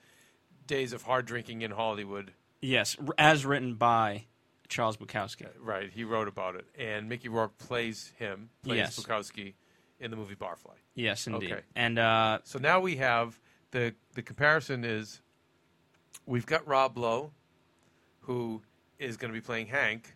[0.66, 2.32] days of hard drinking in Hollywood.
[2.60, 4.24] yes, r- as written by
[4.72, 5.46] Charles Bukowski.
[5.60, 8.98] Right, he wrote about it, and Mickey Rourke plays him, plays Yes.
[8.98, 9.54] Bukowski
[10.00, 10.76] in the movie Barfly.
[10.94, 11.52] Yes, indeed.
[11.52, 11.62] Okay.
[11.76, 13.38] And uh, So now we have
[13.70, 15.20] the the comparison is
[16.26, 17.32] we've got Rob Lowe,
[18.20, 18.62] who
[18.98, 20.14] is going to be playing Hank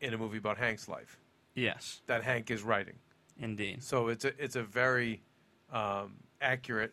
[0.00, 1.18] in a movie about Hank's life
[1.54, 2.98] yes, that Hank is writing.
[3.40, 3.82] indeed.
[3.82, 5.22] So it's a it's a very
[5.72, 6.92] um, accurate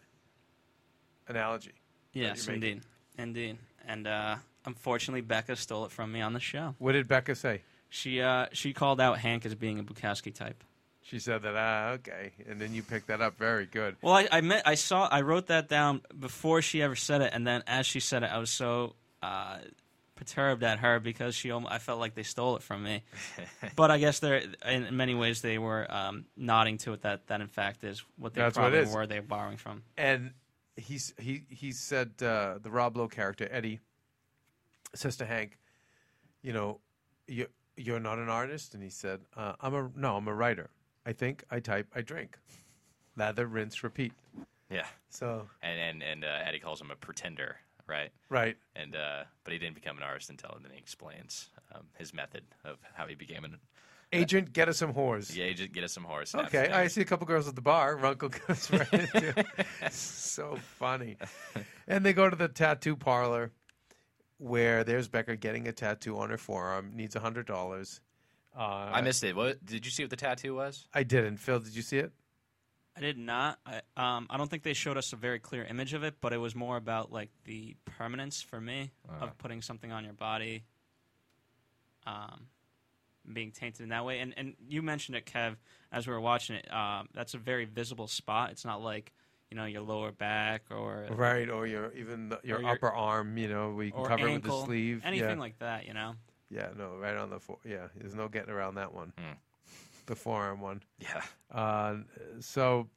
[1.27, 1.73] analogy.
[2.13, 2.81] Yes, indeed,
[3.17, 3.57] indeed.
[3.87, 6.75] And uh, unfortunately, Becca stole it from me on the show.
[6.79, 7.61] What did Becca say?
[7.89, 10.63] She uh, she called out Hank as being a Bukowski type.
[11.03, 13.37] She said that ah okay, and then you picked that up.
[13.37, 13.97] Very good.
[14.01, 17.31] Well, I, I met, I saw, I wrote that down before she ever said it,
[17.33, 19.57] and then as she said it, I was so uh,
[20.15, 23.03] perturbed at her because she, almo- I felt like they stole it from me.
[23.75, 27.41] but I guess they're, in many ways, they were um, nodding to it that that
[27.41, 28.93] in fact is what they That's what it probably is.
[28.93, 29.81] were they borrowing from.
[29.97, 30.33] And
[30.75, 33.79] he's he he said uh, the Rob Lowe character Eddie
[34.93, 35.57] says to Hank,
[36.41, 36.79] you know,
[37.27, 40.69] you you're not an artist, and he said, uh, I'm a no, I'm a writer.
[41.05, 42.37] I think, I type, I drink.
[43.17, 44.13] Lather, rinse, repeat.
[44.69, 48.11] Yeah, So and and and uh, Eddie calls him a pretender, right?
[48.29, 52.13] right, And uh, but he didn't become an artist until then he explains um, his
[52.13, 53.57] method of how he became an
[54.13, 55.35] agent, get us some whores.
[55.35, 55.51] yeah.
[55.53, 57.95] Just get us some snaps Okay, I see a couple girls at the bar.
[57.97, 59.45] Runkle goes right into
[59.89, 61.17] so funny.
[61.87, 63.51] And they go to the tattoo parlor
[64.41, 68.01] where there's Becca getting a tattoo on her forearm, needs a hundred dollars.
[68.57, 69.35] Uh, I missed it.
[69.35, 70.03] What did you see?
[70.03, 70.87] What the tattoo was?
[70.93, 71.37] I didn't.
[71.37, 72.11] Phil, did you see it?
[72.97, 73.59] I did not.
[73.65, 76.33] I, um, I don't think they showed us a very clear image of it, but
[76.33, 80.63] it was more about like the permanence for me of putting something on your body,
[82.05, 82.47] um,
[83.31, 84.19] being tainted in that way.
[84.19, 85.55] And and you mentioned it, Kev,
[85.91, 86.73] as we were watching it.
[86.73, 88.49] Um, that's a very visible spot.
[88.49, 89.13] It's not like
[89.51, 92.89] you know your lower back or Right, or your even the, your Or your- upper
[92.89, 95.01] arm, you know, we can or cover it with the sleeve.
[95.03, 95.35] anything yeah.
[95.35, 95.85] like that.
[95.85, 96.15] You know.
[96.49, 97.59] yeah, no, right on the fore.
[97.65, 99.13] Yeah, there's no getting around that one.
[99.17, 99.33] Hmm.
[100.07, 100.81] The forearm one.
[100.99, 101.21] Yeah.
[101.51, 101.97] Uh,
[102.39, 102.89] so,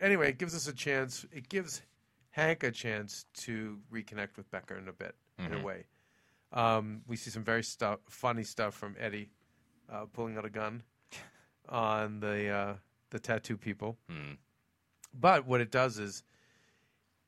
[0.00, 1.26] anyway, it gives us a chance.
[1.32, 1.82] It gives
[2.30, 5.86] Hank a chance to reconnect with Becca in a bit, in a way.
[6.52, 9.30] Um, we see some very stuff, funny stuff from Eddie
[9.90, 10.82] uh, pulling out a gun
[11.68, 12.74] on the uh,
[13.10, 13.98] the tattoo people.
[14.08, 14.34] Hmm.
[15.12, 16.22] But what it does is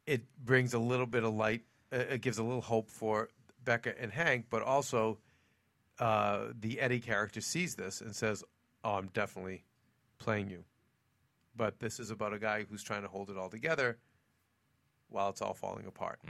[0.06, 1.62] it brings a little bit of light.
[1.92, 3.28] Uh, it gives a little hope for
[3.64, 5.18] Becca and Hank, but also
[5.98, 8.44] uh, the Eddie character sees this and says,
[8.84, 9.64] "Oh, I'm definitely
[10.18, 10.64] playing you."
[11.54, 13.98] But this is about a guy who's trying to hold it all together
[15.10, 16.20] while it's all falling apart.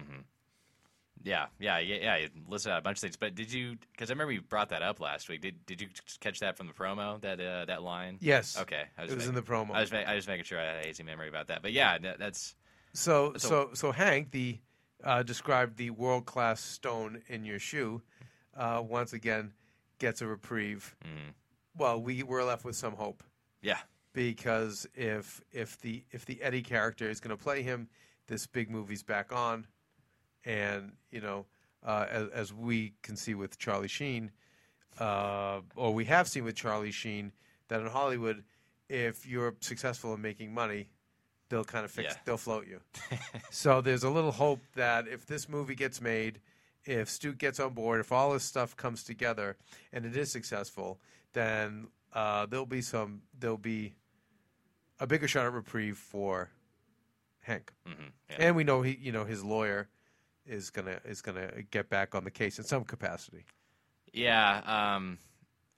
[1.25, 2.17] Yeah, yeah, yeah, yeah.
[2.17, 3.77] You listed out a bunch of things, but did you?
[3.93, 5.41] Because I remember you brought that up last week.
[5.41, 5.89] Did Did you
[6.21, 7.21] catch that from the promo?
[7.21, 8.19] That uh, that line?
[8.21, 8.59] Yes.
[8.61, 9.73] Okay, I It was making- in the promo.
[9.73, 11.63] I was, I was making sure I had a hazy memory about that.
[11.63, 12.55] But yeah, that, that's
[12.93, 14.59] So, So- so, so Hank, the
[15.05, 18.03] uh, described the world class stone in your shoe,
[18.57, 19.53] uh, once again
[19.99, 20.95] gets a reprieve.
[21.05, 21.35] Mm.
[21.77, 23.23] Well, we we're left with some hope
[23.63, 23.79] yeah,
[24.13, 27.89] because if if the if the Eddie character is going to play him,
[28.27, 29.67] this big movie's back on,
[30.45, 31.47] and you know,
[31.85, 34.31] uh, as, as we can see with Charlie Sheen,
[34.99, 37.33] uh, or we have seen with Charlie Sheen,
[37.69, 38.45] that in Hollywood,
[38.89, 40.89] if you're successful in making money,
[41.49, 42.19] they'll kind of fix, Yeah.
[42.25, 42.81] they'll float you.
[43.51, 46.41] so there's a little hope that if this movie gets made,
[46.85, 49.57] if Stu gets on board, if all this stuff comes together
[49.93, 50.99] and it is successful,
[51.33, 53.95] then uh, there'll be some, there'll be
[55.01, 56.51] a bigger shot at reprieve for
[57.41, 57.73] Hank.
[57.87, 57.93] hmm
[58.31, 58.37] yeah.
[58.41, 59.89] And we know he, you know, his lawyer
[60.47, 63.45] is gonna is gonna get back on the case in some capacity.
[64.13, 64.95] yeah.
[64.97, 65.19] Um,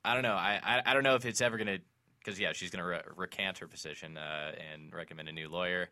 [0.05, 0.35] I don't know.
[0.35, 1.79] I, I, I don't know if it's ever gonna
[2.19, 5.89] because yeah, she's gonna re- recant her position uh, and recommend a new lawyer.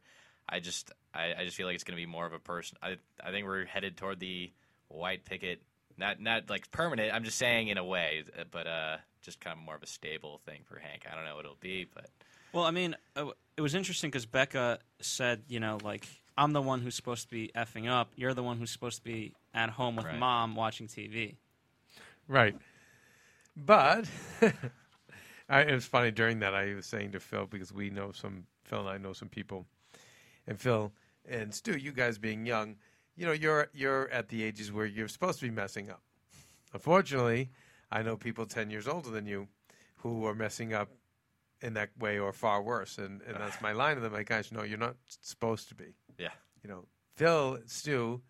[0.49, 2.77] I just I, I just feel like it's gonna be more of a person.
[2.83, 4.53] I I think we're headed toward the
[4.89, 5.63] white picket.
[5.97, 7.15] Not not like permanent.
[7.15, 9.87] I'm just saying in a way, uh, but uh, just kind of more of a
[9.87, 11.07] stable thing for Hank.
[11.11, 12.09] I don't know what it'll be, but
[12.53, 16.07] Well, I mean, uh, it was interesting because Becca said, you know, like
[16.37, 18.13] I'm the one who's supposed to be effing up.
[18.17, 20.19] You're the one who's supposed to be at home with Right.
[20.19, 21.37] mom watching TV.
[22.29, 22.57] Right.
[23.57, 24.09] But
[25.49, 28.47] I, it was funny during that I was saying to Phil because we know some
[28.65, 29.67] Phil and I know some people,
[30.47, 30.93] and Phil
[31.29, 32.77] and Stu, you guys being young,
[33.17, 36.01] you know, you're you're at the ages where you're supposed to be messing up.
[36.73, 37.51] Unfortunately,
[37.91, 39.49] I know people ten years older than you
[39.97, 40.89] who are messing up
[41.61, 42.97] in that way or far worse.
[42.97, 44.15] And and that's my line to them.
[44.15, 45.95] Like, guys, no, you're not supposed to be.
[46.19, 46.31] Yeah.
[46.63, 46.85] You know,
[47.17, 48.21] Phil, Stu,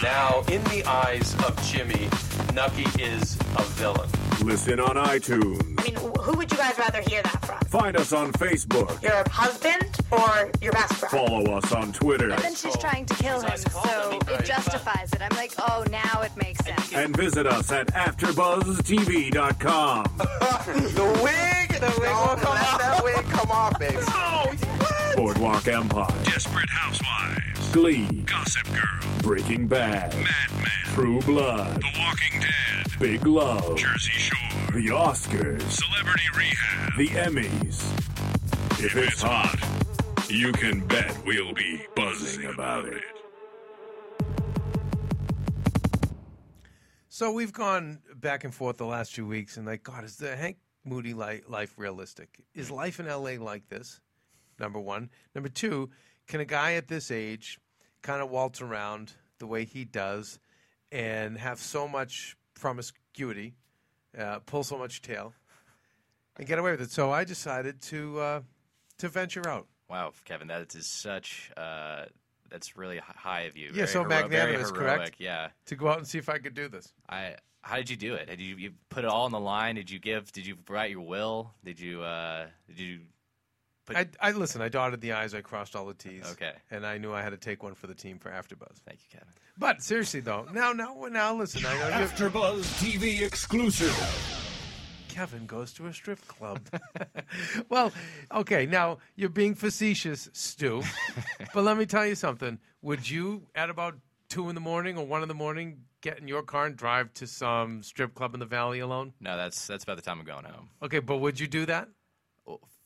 [0.03, 2.09] Now, in the eyes of Jimmy,
[2.55, 4.09] Nucky is a villain.
[4.43, 5.63] Listen on iTunes.
[5.79, 7.59] I mean, who would you guys rather hear that from?
[7.69, 9.03] Find us on Facebook.
[9.03, 11.13] Your husband or your best friend?
[11.13, 12.31] Follow us on Twitter.
[12.31, 15.21] And then she's trying to kill him, so it justifies it.
[15.21, 16.95] I'm like, oh, now it makes sense.
[16.95, 20.05] And visit us at AfterBuzzTV.com.
[20.17, 22.79] the wig, the wig will come off.
[22.79, 23.97] That wig come off, baby.
[23.99, 24.51] Oh,
[25.17, 26.07] Boardwalk Empire.
[26.25, 27.69] Desperate Housewives.
[27.71, 28.07] Glee.
[28.25, 29.10] Gossip Girl.
[29.23, 30.15] Breaking Bad.
[30.15, 30.67] Mad Men.
[30.95, 31.77] True Blood.
[31.83, 32.99] The Walking Dead.
[32.99, 33.77] Big Love.
[33.77, 34.73] Jersey Shore.
[34.73, 35.63] The Oscars.
[35.71, 36.97] Celebrity Rehab.
[36.97, 38.83] The Emmys.
[38.83, 39.59] If it's hot,
[40.31, 43.03] You can bet we'll be buzzing about it.
[47.09, 50.37] So we've gone back and forth the last few weeks, and like, God, is the
[50.37, 52.39] Hank Moody li- life realistic?
[52.55, 54.01] Is life in LA like this?
[54.59, 55.11] Number one.
[55.35, 55.91] Number two,
[56.29, 57.59] can a guy at this age
[58.03, 60.39] kind of waltz around the way he does
[60.93, 63.55] and have so much promiscuity,
[64.19, 65.33] uh, pull so much tail,
[66.37, 66.91] and get away with it?
[66.91, 68.41] So I decided to uh,
[68.99, 69.67] to venture out.
[69.89, 71.51] Wow, Kevin, that is such.
[71.57, 72.05] Uh,
[72.51, 73.67] that's really high of you.
[73.67, 75.17] Yeah, Very so hero- magnanimous, correct?
[75.19, 75.49] Yeah.
[75.67, 76.93] To go out and see if I could do this.
[77.09, 77.37] I.
[77.63, 78.27] How did you do it?
[78.27, 79.75] Did you, you put it all on the line?
[79.75, 80.33] Did you give?
[80.33, 81.53] Did you write your will?
[81.63, 82.03] Did you?
[82.03, 83.01] Uh, did you?
[83.95, 84.63] Put, I, I listen.
[84.63, 85.35] I dotted the i's.
[85.35, 86.25] I crossed all the t's.
[86.33, 86.53] Okay.
[86.71, 88.79] And I knew I had to take one for the team for AfterBuzz.
[88.87, 89.29] Thank you, Kevin.
[89.59, 91.65] But seriously though, now now now listen.
[91.67, 93.97] I know you AfterBuzz TV exclusive.
[95.09, 96.61] Kevin goes to a strip club.
[97.69, 97.93] well,
[98.33, 100.83] okay, now you're being facetious, Stu.
[101.55, 102.59] but let me tell you something.
[102.83, 103.97] Would you, at about
[104.29, 107.13] two in the morning or one in the morning, get in your car and drive
[107.15, 109.13] to some strip club in the valley alone?
[109.21, 110.71] No, that's that's about the time I'm going home.
[110.83, 111.89] Okay, but would you do that?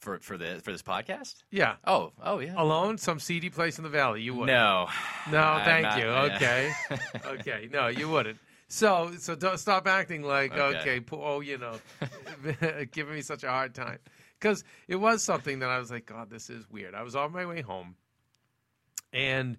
[0.05, 1.37] For for the for this podcast?
[1.51, 1.77] Yeah.
[1.87, 2.53] Oh, oh yeah.
[2.59, 4.21] Alone, some seedy place in the valley.
[4.21, 4.49] You would.
[4.49, 4.87] No.
[5.31, 6.05] No, thank not- you.
[6.05, 6.35] yeah.
[6.35, 6.73] Okay.
[7.27, 7.69] okay.
[7.73, 8.39] No, you wouldn't.
[8.69, 11.05] So, so don't stop acting like okay, Okay.
[11.13, 11.77] oh, you know,
[12.93, 13.99] giving me such a hard time
[14.39, 16.95] because it was something that I was like, God, this is weird.
[16.95, 17.97] I was on my way home,
[19.11, 19.57] and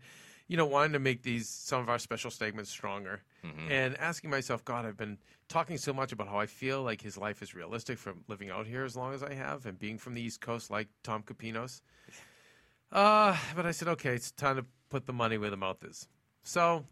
[0.48, 3.72] you know, wanting to make these some of our special segments stronger, Mm-hmm.
[3.72, 7.16] and asking myself, God, I've been talking so much about how I feel like his
[7.18, 10.16] life is realistic from living out here as long as I have and being from
[10.16, 11.82] the East Coast like Tom Kapinos.
[12.92, 16.08] Uh, but I said, okay, it's time to put the money where the mouth is.
[16.44, 16.86] So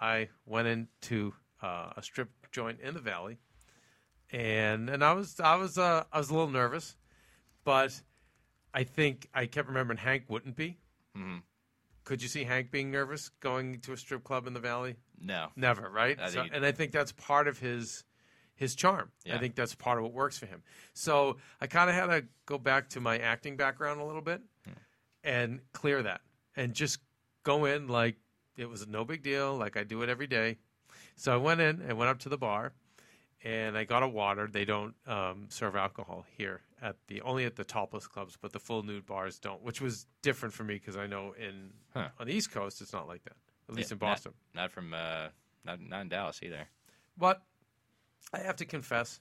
[0.00, 3.38] I went into uh, a strip joint in the valley,
[4.30, 6.96] and and I was I was uh, I was a little nervous,
[7.64, 8.00] but
[8.74, 10.78] I think I kept remembering Hank wouldn't be.
[11.14, 11.38] hmm
[12.10, 14.96] Could you see Hank being nervous going to a strip club in the valley?
[15.22, 15.46] No.
[15.54, 16.18] Never, right?
[16.20, 18.02] I So, and I think that's part of his
[18.56, 19.12] his charm.
[19.30, 20.64] I think that's part of what works for him.
[20.92, 24.42] So I kind of had to go back to my acting background a little bit
[24.64, 24.72] Hmm.
[25.22, 26.22] and clear that,
[26.56, 26.98] and just
[27.44, 28.16] go in like
[28.56, 30.58] it was no big deal, like I do it every day.
[31.14, 32.72] So I went in and went up to the bar,
[33.44, 34.48] and I got a water.
[34.48, 38.58] They don't um, serve alcohol here at the only at the topless clubs, but the
[38.58, 42.08] full nude bars don't, which was different for me because I know in Huh.
[42.18, 43.36] on the East Coast it's not like that,
[43.68, 44.32] at least Yeah, in Boston.
[44.54, 45.28] Not, not from uh,
[45.64, 46.68] not not in Dallas either.
[47.16, 47.42] But
[48.32, 49.20] I have to confess,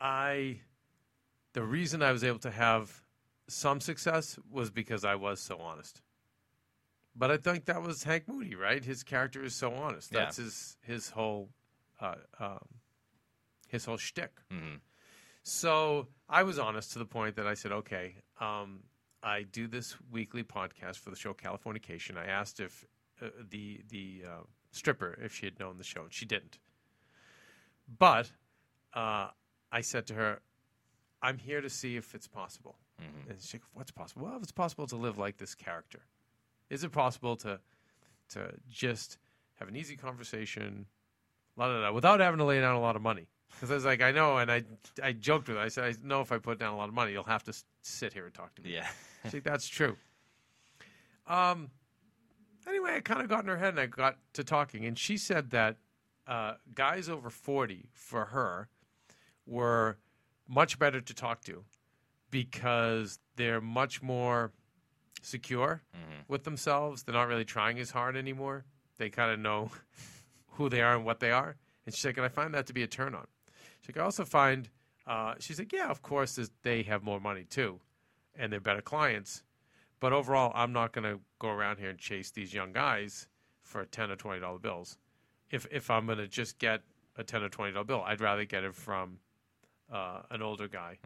[0.00, 0.60] I
[1.52, 3.02] the reason I was able to have
[3.48, 6.00] some success was because I was so honest.
[7.16, 8.84] But I think that was Hank Moody, right?
[8.84, 10.12] His character is so honest.
[10.12, 10.20] Yeah.
[10.20, 11.50] That's his his whole
[12.00, 12.66] uh, um,
[13.68, 14.32] his whole shtick.
[14.50, 14.76] hmm
[15.42, 18.80] So I was honest to the point that I said, okay, um,
[19.22, 22.16] I do this weekly podcast for the show Californication.
[22.16, 22.86] I asked if
[23.22, 26.58] uh, the the uh, stripper if she had known the show, and she didn't.
[27.98, 28.30] But
[28.94, 29.28] uh,
[29.72, 30.40] I said to her,
[31.22, 33.30] "I'm here to see if it's possible." Mm-hmm.
[33.30, 36.00] And she, goes, "What's possible?" Well, if it's possible to live like this character,
[36.70, 37.60] is it possible to
[38.30, 39.18] to just
[39.54, 40.86] have an easy conversation,
[41.56, 43.26] la da da, without having to lay down a lot of money?
[43.52, 44.64] Because I was like, I know, and I
[45.02, 45.62] I joked with her.
[45.62, 47.52] I said, I know if I put down a lot of money, you'll have to
[47.82, 48.74] sit here and talk to me.
[48.74, 48.86] Yeah.
[49.24, 49.96] She's like, that's true.
[51.26, 51.70] Um,
[52.66, 55.16] anyway, I kind of got in her head and I got to talking, and she
[55.16, 55.76] said that
[56.26, 58.68] uh, guys over 40 for her
[59.46, 59.98] were
[60.48, 61.64] much better to talk to
[62.30, 64.52] because they're much more
[65.22, 65.82] secure
[66.28, 67.02] with themselves.
[67.02, 68.64] They're not really trying as hard anymore.
[68.98, 69.70] They kind of know
[70.52, 71.56] who they are and what they are.
[71.86, 73.26] And she's like, and I find that to be a turn on.
[73.88, 74.68] Like, I also find,
[75.06, 77.80] uh, she's like, yeah, of course, they have more money too,
[78.36, 79.42] and they're better clients.
[79.98, 83.26] But overall, I'm not going to go around here and chase these young guys
[83.62, 84.98] for ten or twenty dollar bills.
[85.50, 86.82] If if I'm going to just get
[87.16, 89.18] a ten or twenty dollar bill, I'd rather get it from
[89.92, 90.98] uh, an older guy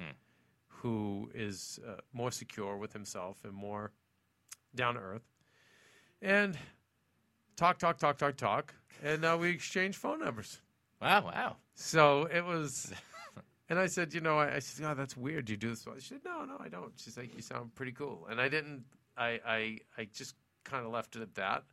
[0.68, 3.90] who is uh, more secure with himself and more
[4.74, 5.24] down to earth.
[6.20, 6.56] And
[7.56, 10.60] talk, talk, talk, talk, talk, and now we exchange phone numbers.
[11.04, 11.56] Wow, wow.
[11.74, 12.90] So it was,
[13.68, 15.50] and I said, you know, I, I said, oh, that's weird.
[15.50, 15.86] You do this?
[15.98, 16.92] She said, no, no, I don't.
[16.96, 18.26] She's like, you sound pretty cool.
[18.30, 18.84] And I didn't.
[19.16, 20.34] I, I, I just
[20.64, 21.64] kind of left it at that.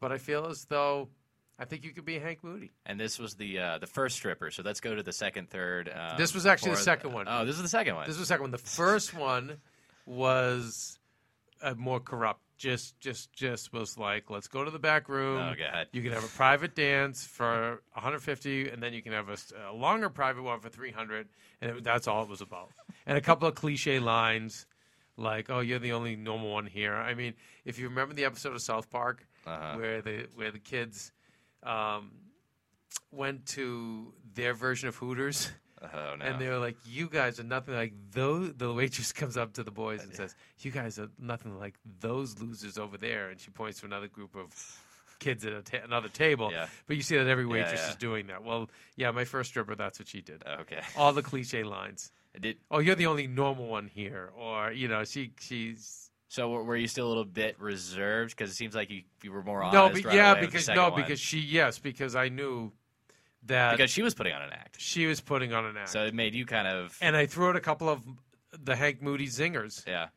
[0.00, 1.10] But I feel as though
[1.58, 2.70] I think you could be Hank Moody.
[2.86, 4.50] And this was the uh, the first stripper.
[4.50, 5.92] So let's go to the second, third.
[5.94, 7.26] Um, this was actually the second one.
[7.28, 8.06] Oh, this is the second one.
[8.06, 8.50] This was the second one.
[8.52, 9.58] The first one
[10.06, 10.98] was
[11.62, 12.40] uh, more corrupt.
[12.56, 15.38] Just, just, just was like, let's go to the back room.
[15.38, 15.86] Oh, go ahead.
[15.92, 20.08] You can have a private dance for 150, and then you can have a longer
[20.10, 21.28] private one for 300,
[21.60, 22.70] and it, that's all it was about.
[23.06, 24.66] And a couple of cliche lines,
[25.16, 27.34] like, "Oh, you're the only normal one here." I mean,
[27.64, 29.76] if you remember the episode of South Park Uh-huh.
[29.78, 31.12] where the where the kids
[31.62, 32.10] um,
[33.12, 35.50] went to their version of Hooters.
[35.82, 36.24] Oh, no.
[36.24, 39.62] And they were like, "You guys are nothing like those." The waitress comes up to
[39.62, 43.50] the boys and says, "You guys are nothing like those losers over there." And she
[43.50, 44.52] points to another group of
[45.18, 46.50] kids at a ta- another table.
[46.52, 46.66] Yeah.
[46.86, 47.90] But you see that every waitress yeah.
[47.90, 48.44] is doing that.
[48.44, 50.42] Well, yeah, my first stripper, that's what she did.
[50.60, 50.80] Okay.
[50.96, 52.12] All the cliche lines.
[52.38, 56.76] Did, oh, you're the only normal one here, or you know, she she's so were
[56.76, 58.36] you still a little bit reserved?
[58.36, 59.74] Because it seems like you, you were more honest.
[59.74, 61.02] no, but right yeah, away with the because no, one.
[61.02, 62.72] because she yes, because I knew
[63.46, 64.80] that because she was putting on an act.
[64.80, 65.90] she was putting on an act.
[65.90, 68.02] So it made you kind of and I threw out a couple of
[68.52, 69.86] the Hank Moody zingers.
[69.86, 70.08] Yeah.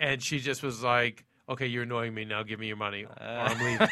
[0.00, 2.24] And she just was like, okay, you're annoying me.
[2.24, 3.48] Now give me your money or Uh.
[3.48, 3.88] I'm leaving.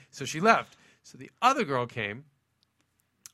[0.10, 0.76] so she left.
[1.02, 2.24] So the other girl came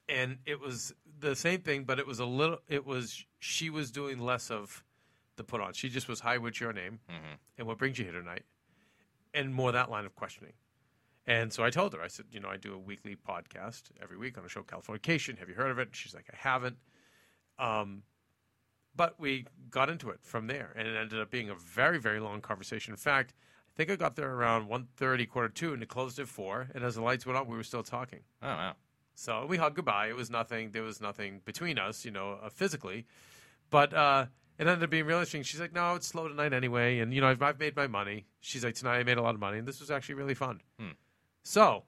[0.09, 3.91] and it was the same thing, but it was a little, it was, she was
[3.91, 4.83] doing less of
[5.37, 5.73] the put on.
[5.73, 6.99] She just was, hi, what's your name?
[7.09, 7.35] Mm-hmm.
[7.59, 8.43] And what brings you here tonight?
[9.33, 10.53] And more that line of questioning.
[11.27, 14.17] And so I told her, I said, you know, I do a weekly podcast every
[14.17, 15.39] week on a show, called Californication.
[15.39, 15.89] Have you heard of it?
[15.89, 16.77] And she's like, I haven't.
[17.59, 18.03] Um,
[18.97, 22.21] but we got into it from there, and it ended up being a very, very
[22.21, 22.93] long conversation.
[22.93, 23.35] In fact,
[23.69, 26.69] I think I got there around 1.30, quarter two, and it closed at four.
[26.75, 28.21] And as the lights went up, we were still talking.
[28.43, 28.75] Oh wow.
[29.15, 30.09] So we hugged goodbye.
[30.09, 30.71] It was nothing.
[30.71, 33.07] There was nothing between us, you know, uh, physically.
[33.69, 34.27] But uh,
[34.59, 35.43] it ended up being real interesting.
[35.43, 38.27] She's like, "No, it's slow tonight anyway." And you know, I've, I've made my money.
[38.41, 40.61] She's like, "Tonight I made a lot of money, and this was actually really fun."
[40.79, 40.91] Hmm.
[41.43, 41.85] So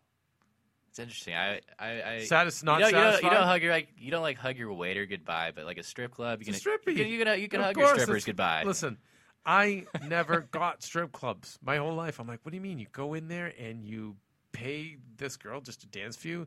[0.91, 1.35] It's interesting.
[1.35, 4.11] I, I, I Satis- not you don't, you don't, you don't hug your like you
[4.11, 7.07] don't like hug your waiter goodbye, but like a strip club, you can you can
[7.09, 8.65] you can, you can hug your strippers goodbye.
[8.65, 8.99] Listen,
[9.45, 12.19] I never got strip clubs my whole life.
[12.21, 12.79] I'm like, what do you mean?
[12.79, 14.17] You go in there and you
[14.53, 16.47] pay this girl just to dance for you,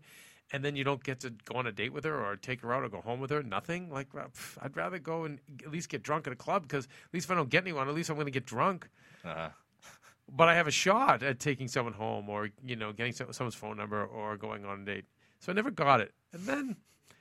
[0.51, 2.73] and then you don't get to go on a date with her or take her
[2.73, 3.41] out or go home with her?
[3.41, 3.89] Nothing.
[3.89, 7.13] Like, pff, I'd rather go and at least get drunk at a club because at
[7.13, 8.87] least if I don't get anyone, at least I'm going to get drunk.
[9.23, 9.49] Uh-huh.
[10.31, 13.77] But I have a shot at taking someone home or you know getting someone's phone
[13.77, 15.05] number or going on a date.
[15.39, 16.13] So I never got it.
[16.33, 16.75] And then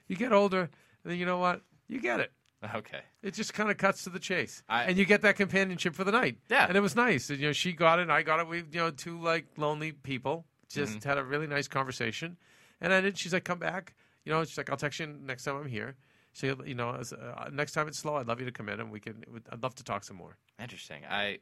[0.08, 0.70] you get older, and
[1.12, 1.60] then you know what?
[1.88, 2.32] You get it.
[2.74, 3.00] Okay.
[3.22, 6.02] It just kind of cuts to the chase, I- and you get that companionship for
[6.04, 6.38] the night.
[6.48, 6.66] Yeah.
[6.66, 7.28] and it was nice.
[7.28, 8.48] And, you know, she got it, I got it.
[8.48, 11.08] We, you know, two like lonely people just Mm-hmm.
[11.08, 12.38] had a really nice conversation.
[12.80, 13.18] And I did.
[13.18, 13.94] She's like, "Come back."
[14.24, 15.94] You know, she's like, "I'll text you next time I'm here."
[16.32, 18.80] So you know, as, uh, next time it's slow, I'd love you to come in,
[18.80, 19.22] and we can.
[19.52, 20.36] I'd love to talk some more.
[20.58, 21.02] Interesting.
[21.08, 21.38] I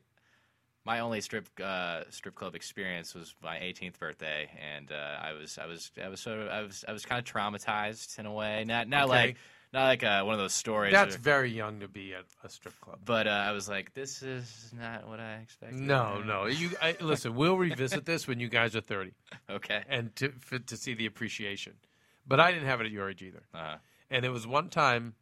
[0.85, 5.59] my only strip uh, strip club experience was my 18th birthday, and uh, I was
[5.59, 8.33] I was I was sort of I was I was kind of traumatized in a
[8.33, 8.65] way.
[8.67, 9.11] Not not Okay.
[9.11, 9.37] like
[9.73, 10.93] not like uh, one of those stories.
[10.93, 12.99] That's or- very young to be at a strip club.
[13.05, 15.81] but uh, I was like, this is not what I expected.
[15.81, 16.45] No, no.
[16.47, 17.35] You I, listen.
[17.35, 19.13] We'll revisit this when you guys are thirty,
[19.49, 19.83] Okay.
[19.89, 21.75] and to for, to see the appreciation.
[22.27, 23.43] But I didn't have it at your age either.
[23.55, 23.77] Uh,
[24.11, 25.15] And it was one time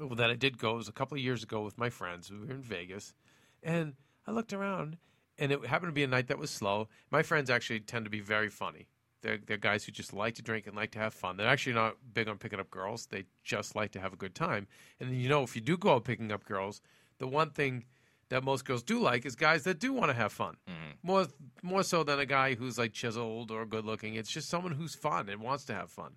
[0.00, 0.72] that I did go.
[0.74, 2.30] It was a couple of years ago with my friends.
[2.30, 3.14] We were in Vegas,
[3.62, 3.94] and
[4.26, 4.96] I looked around,
[5.38, 6.88] and it happened to be a night that was slow.
[7.10, 8.88] My friends actually tend to be very funny.
[9.22, 11.36] They're, they're guys who just like to drink and like to have fun.
[11.36, 13.06] They're actually not big on picking up girls.
[13.06, 14.66] They just like to have a good time.
[15.00, 16.80] And you know, if you do go out picking up girls,
[17.18, 17.84] the one thing
[18.28, 20.56] that most girls do like is guys that do want to have fun.
[20.68, 21.06] Mm-hmm.
[21.06, 21.26] More
[21.62, 24.14] more so than a guy who's like chiseled or good looking.
[24.14, 26.12] It's just someone who's fun and wants to have fun.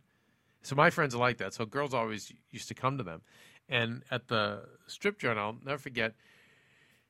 [0.62, 1.54] So my friends are like that.
[1.54, 3.22] So girls always used to come to them.
[3.70, 6.16] And at the strip joint, I'll never forget.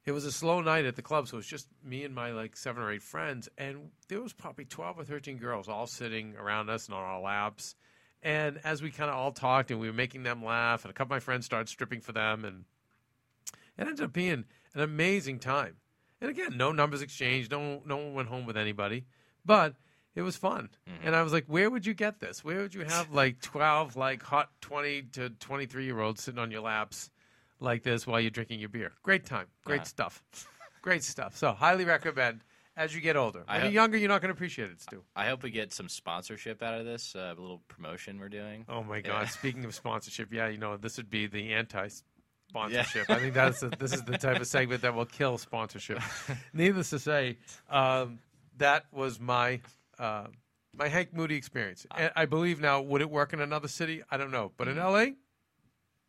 [0.09, 2.31] It was a slow night at the club, so it was just me and my
[2.31, 6.35] like seven or eight friends, and there was probably twelve or thirteen girls all sitting
[6.35, 7.75] around us and on our laps.
[8.23, 10.93] And as we kind of all talked and we were making them laugh, and a
[10.93, 12.65] couple of my friends started stripping for them, and
[13.77, 15.75] it ended up being an amazing time.
[16.19, 19.05] And again, no numbers exchanged, no no one went home with anybody,
[19.45, 19.75] but
[20.15, 20.69] it was fun.
[20.89, 21.05] Mm-hmm.
[21.05, 22.43] And I was like, where would you get this?
[22.43, 26.39] Where would you have like twelve like hot twenty to twenty three year olds sitting
[26.39, 27.11] on your laps
[27.59, 28.91] like this while you're drinking your beer?
[29.03, 30.23] Great time, great stuff,
[30.81, 31.35] great stuff.
[31.37, 32.41] So highly recommend
[32.77, 33.43] as you get older.
[33.47, 35.03] I When hope- you're younger, you're not going to appreciate it, Stu.
[35.15, 37.13] I hope we get some sponsorship out of this.
[37.15, 38.65] Uh, a little promotion we're doing.
[38.69, 39.01] Oh my Yeah.
[39.03, 39.27] God!
[39.29, 43.09] Speaking of sponsorship, yeah, you know this would be the anti-sponsorship.
[43.09, 45.99] I think that's the, this is the type of segment that will kill sponsorship.
[46.53, 47.37] Needless to say,
[47.69, 48.19] um,
[48.57, 49.59] that was my
[49.97, 50.27] uh,
[50.73, 51.85] my Hank Moody experience.
[51.97, 54.03] And I believe now, would it work in another city?
[54.09, 55.15] I don't know, but in L.A.,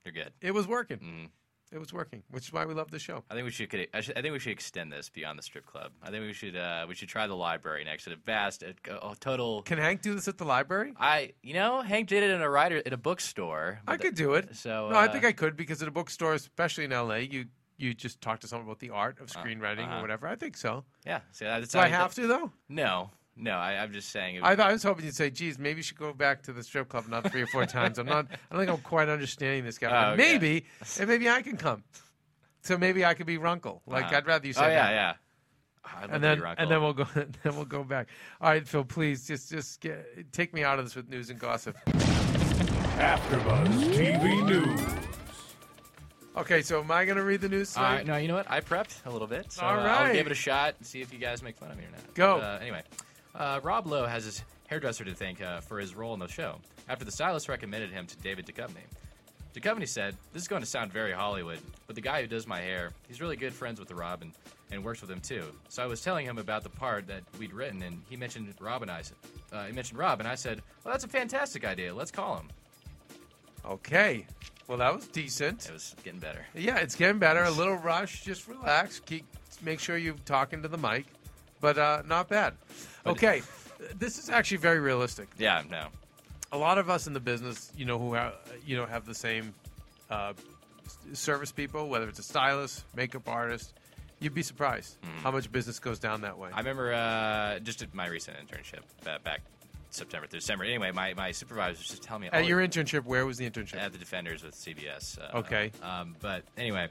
[0.05, 0.33] You're good.
[0.41, 0.99] it was working.
[0.99, 1.31] Mhm.
[1.73, 3.23] It was working, which is why we love the show.
[3.31, 5.67] I think we should, I, should, I think we should extend this beyond the strip
[5.67, 5.93] club.
[6.03, 9.15] I think we should uh, we should try the library next the vast a, a
[9.21, 9.63] total.
[9.63, 10.95] Can Hank do this at the library?
[10.99, 13.81] I you know Hank did it in a writer in a bookstore.
[13.87, 14.57] I could do it.
[14.57, 17.47] So no, I uh, think I could because at a bookstore, especially in L.A., you
[17.81, 19.99] you just talk to someone about the art of Uh, screenwriting uh-huh.
[19.99, 20.27] or whatever.
[20.27, 20.85] I think so.
[21.07, 21.21] Yeah.
[21.39, 22.53] That's Do I have to though?
[22.69, 23.53] No, no.
[23.53, 24.37] I, I'm just saying.
[24.37, 26.53] It I, thought- I was hoping you'd say, "Geez, maybe you should go back to
[26.53, 28.27] the strip club not three or four times." I'm not.
[28.31, 30.09] I don't think I'm quite understanding this guy.
[30.09, 30.17] Oh, okay.
[30.23, 30.67] Maybe,
[30.99, 31.85] and maybe I can come.
[32.63, 33.83] So maybe I could be Runkle.
[33.87, 34.17] Like Uh-huh.
[34.19, 34.69] I'd rather you say that.
[34.69, 34.93] Oh yeah, that.
[34.93, 35.15] yeah.
[35.83, 37.05] I'd love And then, be and then we'll go.
[37.15, 38.09] Then we'll go back.
[38.41, 38.85] All right, Phil.
[38.85, 41.75] Please, just, just get, take me out of this with news and gossip.
[41.87, 44.81] AfterBuzz TV News.
[46.37, 47.77] Okay, so am I going to read the news?
[47.77, 48.13] All right, tonight?
[48.13, 48.51] no, you know what?
[48.51, 49.51] I prepped a little bit.
[49.53, 49.83] So All uh.
[49.83, 51.91] I'll give it a shot and see if you guys make fun of me or
[51.91, 52.15] not.
[52.15, 52.39] Go.
[52.39, 52.83] But, uh, anyway,
[53.35, 56.57] uh, Rob Lowe has his hairdresser to thank uh, for his role in the show
[56.89, 58.83] after the stylist recommended him to David Duchovny.
[59.55, 62.61] Duchovny said, This is going to sound very Hollywood, but the guy who does my
[62.61, 64.33] hair, he's really good friends with Rob and,
[64.71, 65.45] and works with him too.
[65.69, 68.83] So I was telling him about the part that we'd written, and he mentioned Rob
[68.83, 69.03] and I.
[69.03, 69.17] said-
[69.53, 71.93] Uh, he mentioned Rob, and I said, Well, that's a fantastic idea.
[71.93, 72.49] Let's call him.
[73.65, 74.25] Okay.
[74.69, 75.67] Well, that was decent.
[75.67, 76.47] It was getting better.
[76.55, 77.43] Yeah, it's getting better.
[77.43, 78.23] A little rush.
[78.23, 79.01] Just relax.
[79.01, 79.25] Keep
[79.63, 81.07] make sure you're talking to the mic,
[81.61, 82.55] but uh, not bad.
[83.07, 83.43] Okay,
[83.99, 85.29] this is actually very realistic.
[85.39, 85.87] Yeah, no.
[86.53, 88.35] A lot of us in the business, you know, who have
[88.67, 89.55] you know have the same
[90.11, 90.33] uh,
[90.85, 93.73] s- service people, whether it's a stylist, makeup artist,
[94.19, 96.51] you'd be surprised how much business goes down that way.
[96.53, 99.41] I remember uh, just at my recent internship ba- back
[99.91, 100.65] September through December.
[100.65, 103.49] Anyway, my, my supervisor was just telling me At oh, your internship, where was the
[103.49, 103.77] internship?
[103.77, 105.19] at the Defenders with CBS.
[105.19, 105.73] Uh, Okay.
[105.83, 106.89] Um, but anyway,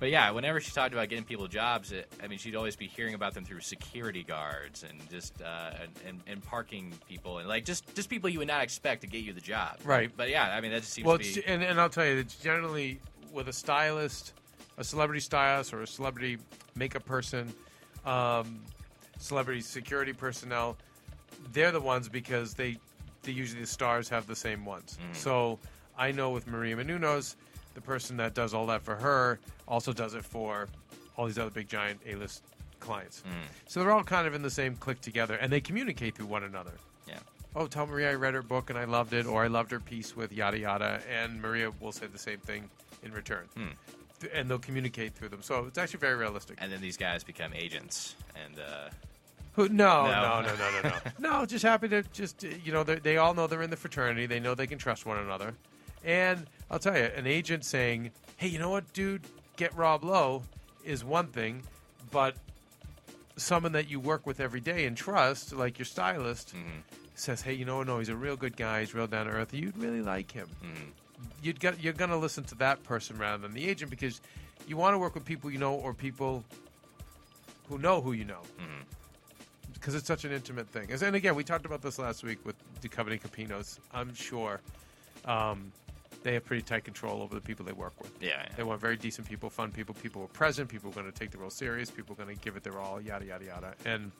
[0.00, 2.86] but yeah, whenever she talked about getting people jobs, it, I mean, she'd always be
[2.86, 5.70] hearing about them through security guards and just uh,
[6.06, 9.22] and, and, parking people and like just just people you would not expect to get
[9.22, 9.78] you the job.
[9.84, 10.10] Right.
[10.14, 11.46] But yeah, I mean, that just seems well, to be.
[11.46, 12.98] and, and I'll tell you, it's generally
[13.32, 14.32] with a stylist,
[14.78, 16.38] a celebrity stylist, or a celebrity
[16.74, 17.52] makeup person,
[18.04, 18.60] um,
[19.18, 20.76] celebrity security personnel.
[21.52, 22.78] They're the ones because they,
[23.22, 24.98] they usually the stars have the same ones.
[25.00, 25.14] Mm-hmm.
[25.14, 25.58] So
[25.96, 27.36] I know with Maria Menounos,
[27.74, 30.68] the person that does all that for her also does it for
[31.16, 32.42] all these other big giant A-list
[32.80, 33.22] clients.
[33.26, 33.48] Mm.
[33.66, 36.42] So they're all kind of in the same clique together, and they communicate through one
[36.44, 36.72] another
[37.08, 37.18] Yeah.
[37.56, 39.80] oh, tell Maria I read her book and I loved it, or I loved her
[39.80, 42.68] piece with yada yada, and Maria will say the same thing
[43.02, 43.46] in return,
[44.20, 45.42] Th- and they'll communicate through them.
[45.42, 46.58] So it's actually very realistic.
[46.60, 48.90] And then these guys become agents, and uh,
[49.54, 49.68] Who?
[49.68, 50.40] No, No.
[50.42, 51.46] no, no, no, no, no.
[51.46, 54.26] just happy to just you know they they all know they're in the fraternity.
[54.26, 55.54] They know they can trust one another,
[56.04, 59.22] and I'll tell you, an agent saying, "Hey, you know what, dude,
[59.56, 60.42] get Rob Lowe,"
[60.84, 61.62] is one thing,
[62.10, 62.36] but
[63.36, 66.80] someone that you work with every day and trust, like your stylist, mm-hmm.
[67.14, 68.80] says, "Hey, you know, no, he's a real good guy.
[68.80, 69.52] He's real down to earth.
[69.54, 70.90] You'd really like him." Mm-hmm.
[71.42, 74.20] You'd get, you're going to listen to that person rather than the agent because
[74.66, 76.44] you want to work with people you know or people
[77.68, 78.82] who know who you know mm-hmm.
[79.72, 80.90] because it's such an intimate thing.
[80.90, 83.78] And again, we talked about this last week with the Covenant Kapinos.
[83.92, 84.60] I'm sure
[85.24, 85.72] um,
[86.24, 88.10] they have pretty tight control over the people they work with.
[88.20, 88.48] Yeah, yeah.
[88.56, 91.12] They want very decent people, fun people, people who are present, people who are going
[91.12, 93.44] to take the role serious, people are going to give it their all, yada, yada,
[93.44, 93.74] yada.
[93.84, 94.10] And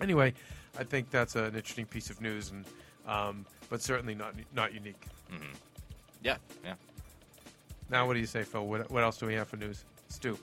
[0.00, 0.32] anyway,
[0.78, 2.64] I think that's an interesting piece of news, and
[3.06, 5.04] um, but certainly not not unique.
[6.22, 6.74] yeah, yeah.
[7.90, 8.66] Now, what do you say, Phil?
[8.66, 9.84] What, what else do we have for news?
[10.08, 10.38] Stu.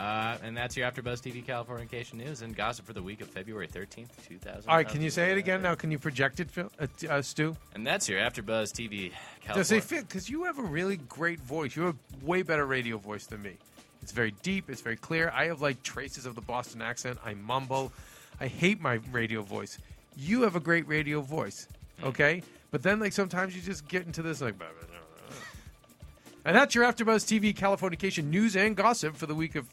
[0.00, 3.68] Uh, and that's your AfterBuzz TV Californication news and gossip for the week of February
[3.68, 4.70] 13th, 2000.
[4.70, 5.74] All right, can you say it again now?
[5.74, 6.70] Can you project it, Phil?
[6.80, 7.54] Uh, uh, Stu?
[7.74, 9.76] And that's your AfterBuzz TV Does California.
[9.76, 10.08] it fit?
[10.08, 11.76] Because you have a really great voice.
[11.76, 13.58] You have a way better radio voice than me.
[14.00, 14.70] It's very deep.
[14.70, 15.30] It's very clear.
[15.34, 17.18] I have like traces of the Boston accent.
[17.22, 17.92] I mumble.
[18.40, 19.76] I hate my radio voice.
[20.16, 21.68] You have a great radio voice.
[22.02, 24.58] Okay, but then like sometimes you just get into this like.
[24.58, 25.36] blah, blah, blah, blah.
[26.46, 29.68] And that's your AfterBuzz TV Californication news and gossip for the week of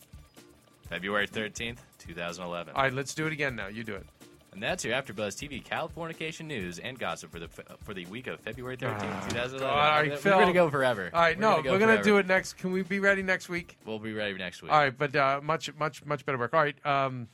[0.90, 2.74] February 13th, 2011.
[2.76, 3.68] All right, let's do it again now.
[3.68, 4.06] You do it.
[4.54, 7.48] And that's your AfterBuzz TV Californication news and gossip for the
[7.84, 9.60] for the week of February 13th, Ah, 2011.
[9.60, 10.34] God, all right, we're Phil.
[10.34, 11.12] going to go forever.
[11.14, 12.04] All right, We're no, gonna go we're gonna forever.
[12.04, 12.54] do it next.
[12.58, 13.78] Can we be ready next week?
[13.86, 14.72] We'll be ready next week.
[14.72, 16.56] All right, but uh, much, much, much better work.
[16.56, 17.28] All right, um,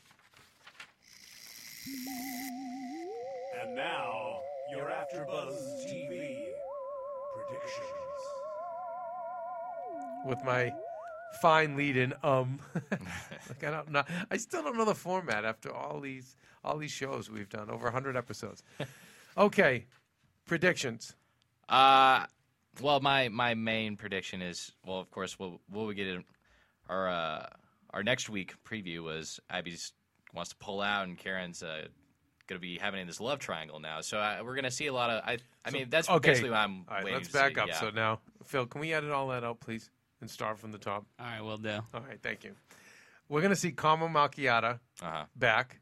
[3.61, 4.39] And now,
[4.71, 5.55] your AfterBuzz
[5.87, 6.47] TV
[7.35, 7.87] predictions.
[10.25, 10.73] with my
[11.41, 12.59] fine lead in um,
[12.91, 16.91] like I don't know, I still don't know the format after all these all these
[16.91, 18.63] shows we've done over hundred episodes.
[19.35, 19.87] Okay,
[20.45, 21.15] predictions.
[21.67, 22.25] Uh,
[22.81, 26.23] well, my my main prediction is well, of course, we'll we'll get in
[26.87, 27.47] our uh,
[27.89, 29.93] our next week preview was Abby's
[30.35, 31.87] wants to pull out and Karen's uh,
[32.45, 34.01] going to be having this love triangle now.
[34.01, 35.23] So uh, we're going to see a lot of.
[35.25, 36.29] I I So- mean, that's okay.
[36.29, 37.67] basically what I'm All right, let's back see, up.
[37.69, 37.79] yeah.
[37.79, 39.89] So now, Phil, can we edit all that out, please,
[40.23, 41.05] and start from the top?
[41.19, 41.79] All right, we'll do.
[41.93, 42.55] All right, thank you.
[43.29, 45.25] We're gonna see Carmo Macchiata Uh-huh.
[45.35, 45.79] back.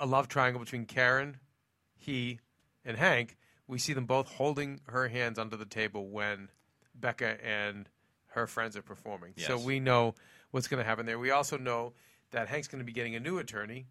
[0.00, 1.38] A love triangle between Karen,
[1.94, 2.40] he,
[2.84, 3.36] and Hank.
[3.66, 6.50] We see them both holding her hands under the table when
[6.94, 7.88] Becca and
[8.28, 9.32] her friends are performing.
[9.38, 10.14] So we know
[10.50, 11.18] what's going to happen there.
[11.18, 11.94] We also know
[12.30, 13.86] that Hank's going to be getting a new attorney.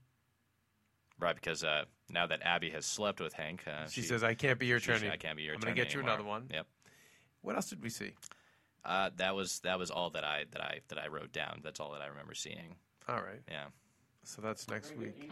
[1.20, 4.60] Right, because uh, now that Abby has slept with Hank, uh, She says, "I can't
[4.60, 5.10] be your she attorney.
[5.12, 5.76] I can't be your I'm attorney.
[5.76, 6.68] gonna get you anymore." another one." Yep.
[7.42, 8.14] What else did we see?
[8.86, 11.62] Uh, that was that was all that I that I that I wrote down.
[11.64, 12.76] That's all that I remember seeing.
[13.10, 13.42] All right.
[13.50, 13.66] Yeah.
[14.24, 15.30] So that's next week.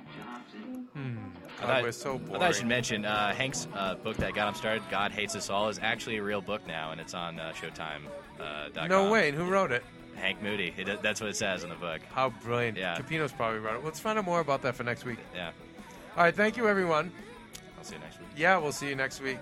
[0.93, 1.17] Hmm.
[1.61, 2.33] I thought- we're so I boring.
[2.33, 5.49] thought I should mention uh, Hank's uh, book that got him started, God Hates Us
[5.49, 8.01] All, is actually a real book now, and it's on uh, Showtime.
[8.39, 9.29] Uh, no way.
[9.29, 9.83] And who wrote it?
[10.15, 10.73] Hank Moody.
[10.77, 12.01] It, that's what it says in the book.
[12.13, 12.77] How brilliant.
[12.77, 12.95] Yeah.
[12.95, 13.83] Kapinos probably wrote it.
[13.85, 15.17] Let's find out more about that for next week.
[15.33, 15.51] Yeah.
[16.15, 16.35] All right.
[16.35, 17.11] Thank you, everyone.
[17.79, 18.27] I'll see you next week.
[18.37, 19.39] Yeah, we'll see you next week.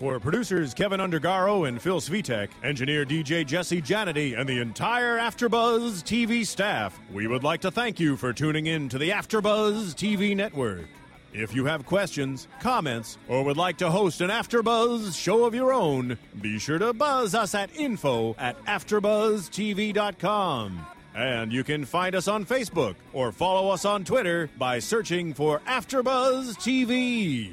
[0.00, 6.02] For producers Kevin Undergaro and Phil Svitek, engineer DJ Jesse Janity, and the entire AfterBuzz
[6.02, 10.34] TV staff, we would like to thank you for tuning in to the AfterBuzz TV
[10.34, 10.86] network.
[11.34, 15.70] If you have questions, comments, or would like to host an AfterBuzz show of your
[15.70, 20.86] own, be sure to buzz us at info at AfterBuzzTV.com.
[21.14, 25.58] And you can find us on Facebook or follow us on Twitter by searching for
[25.66, 27.52] AfterBuzz TV.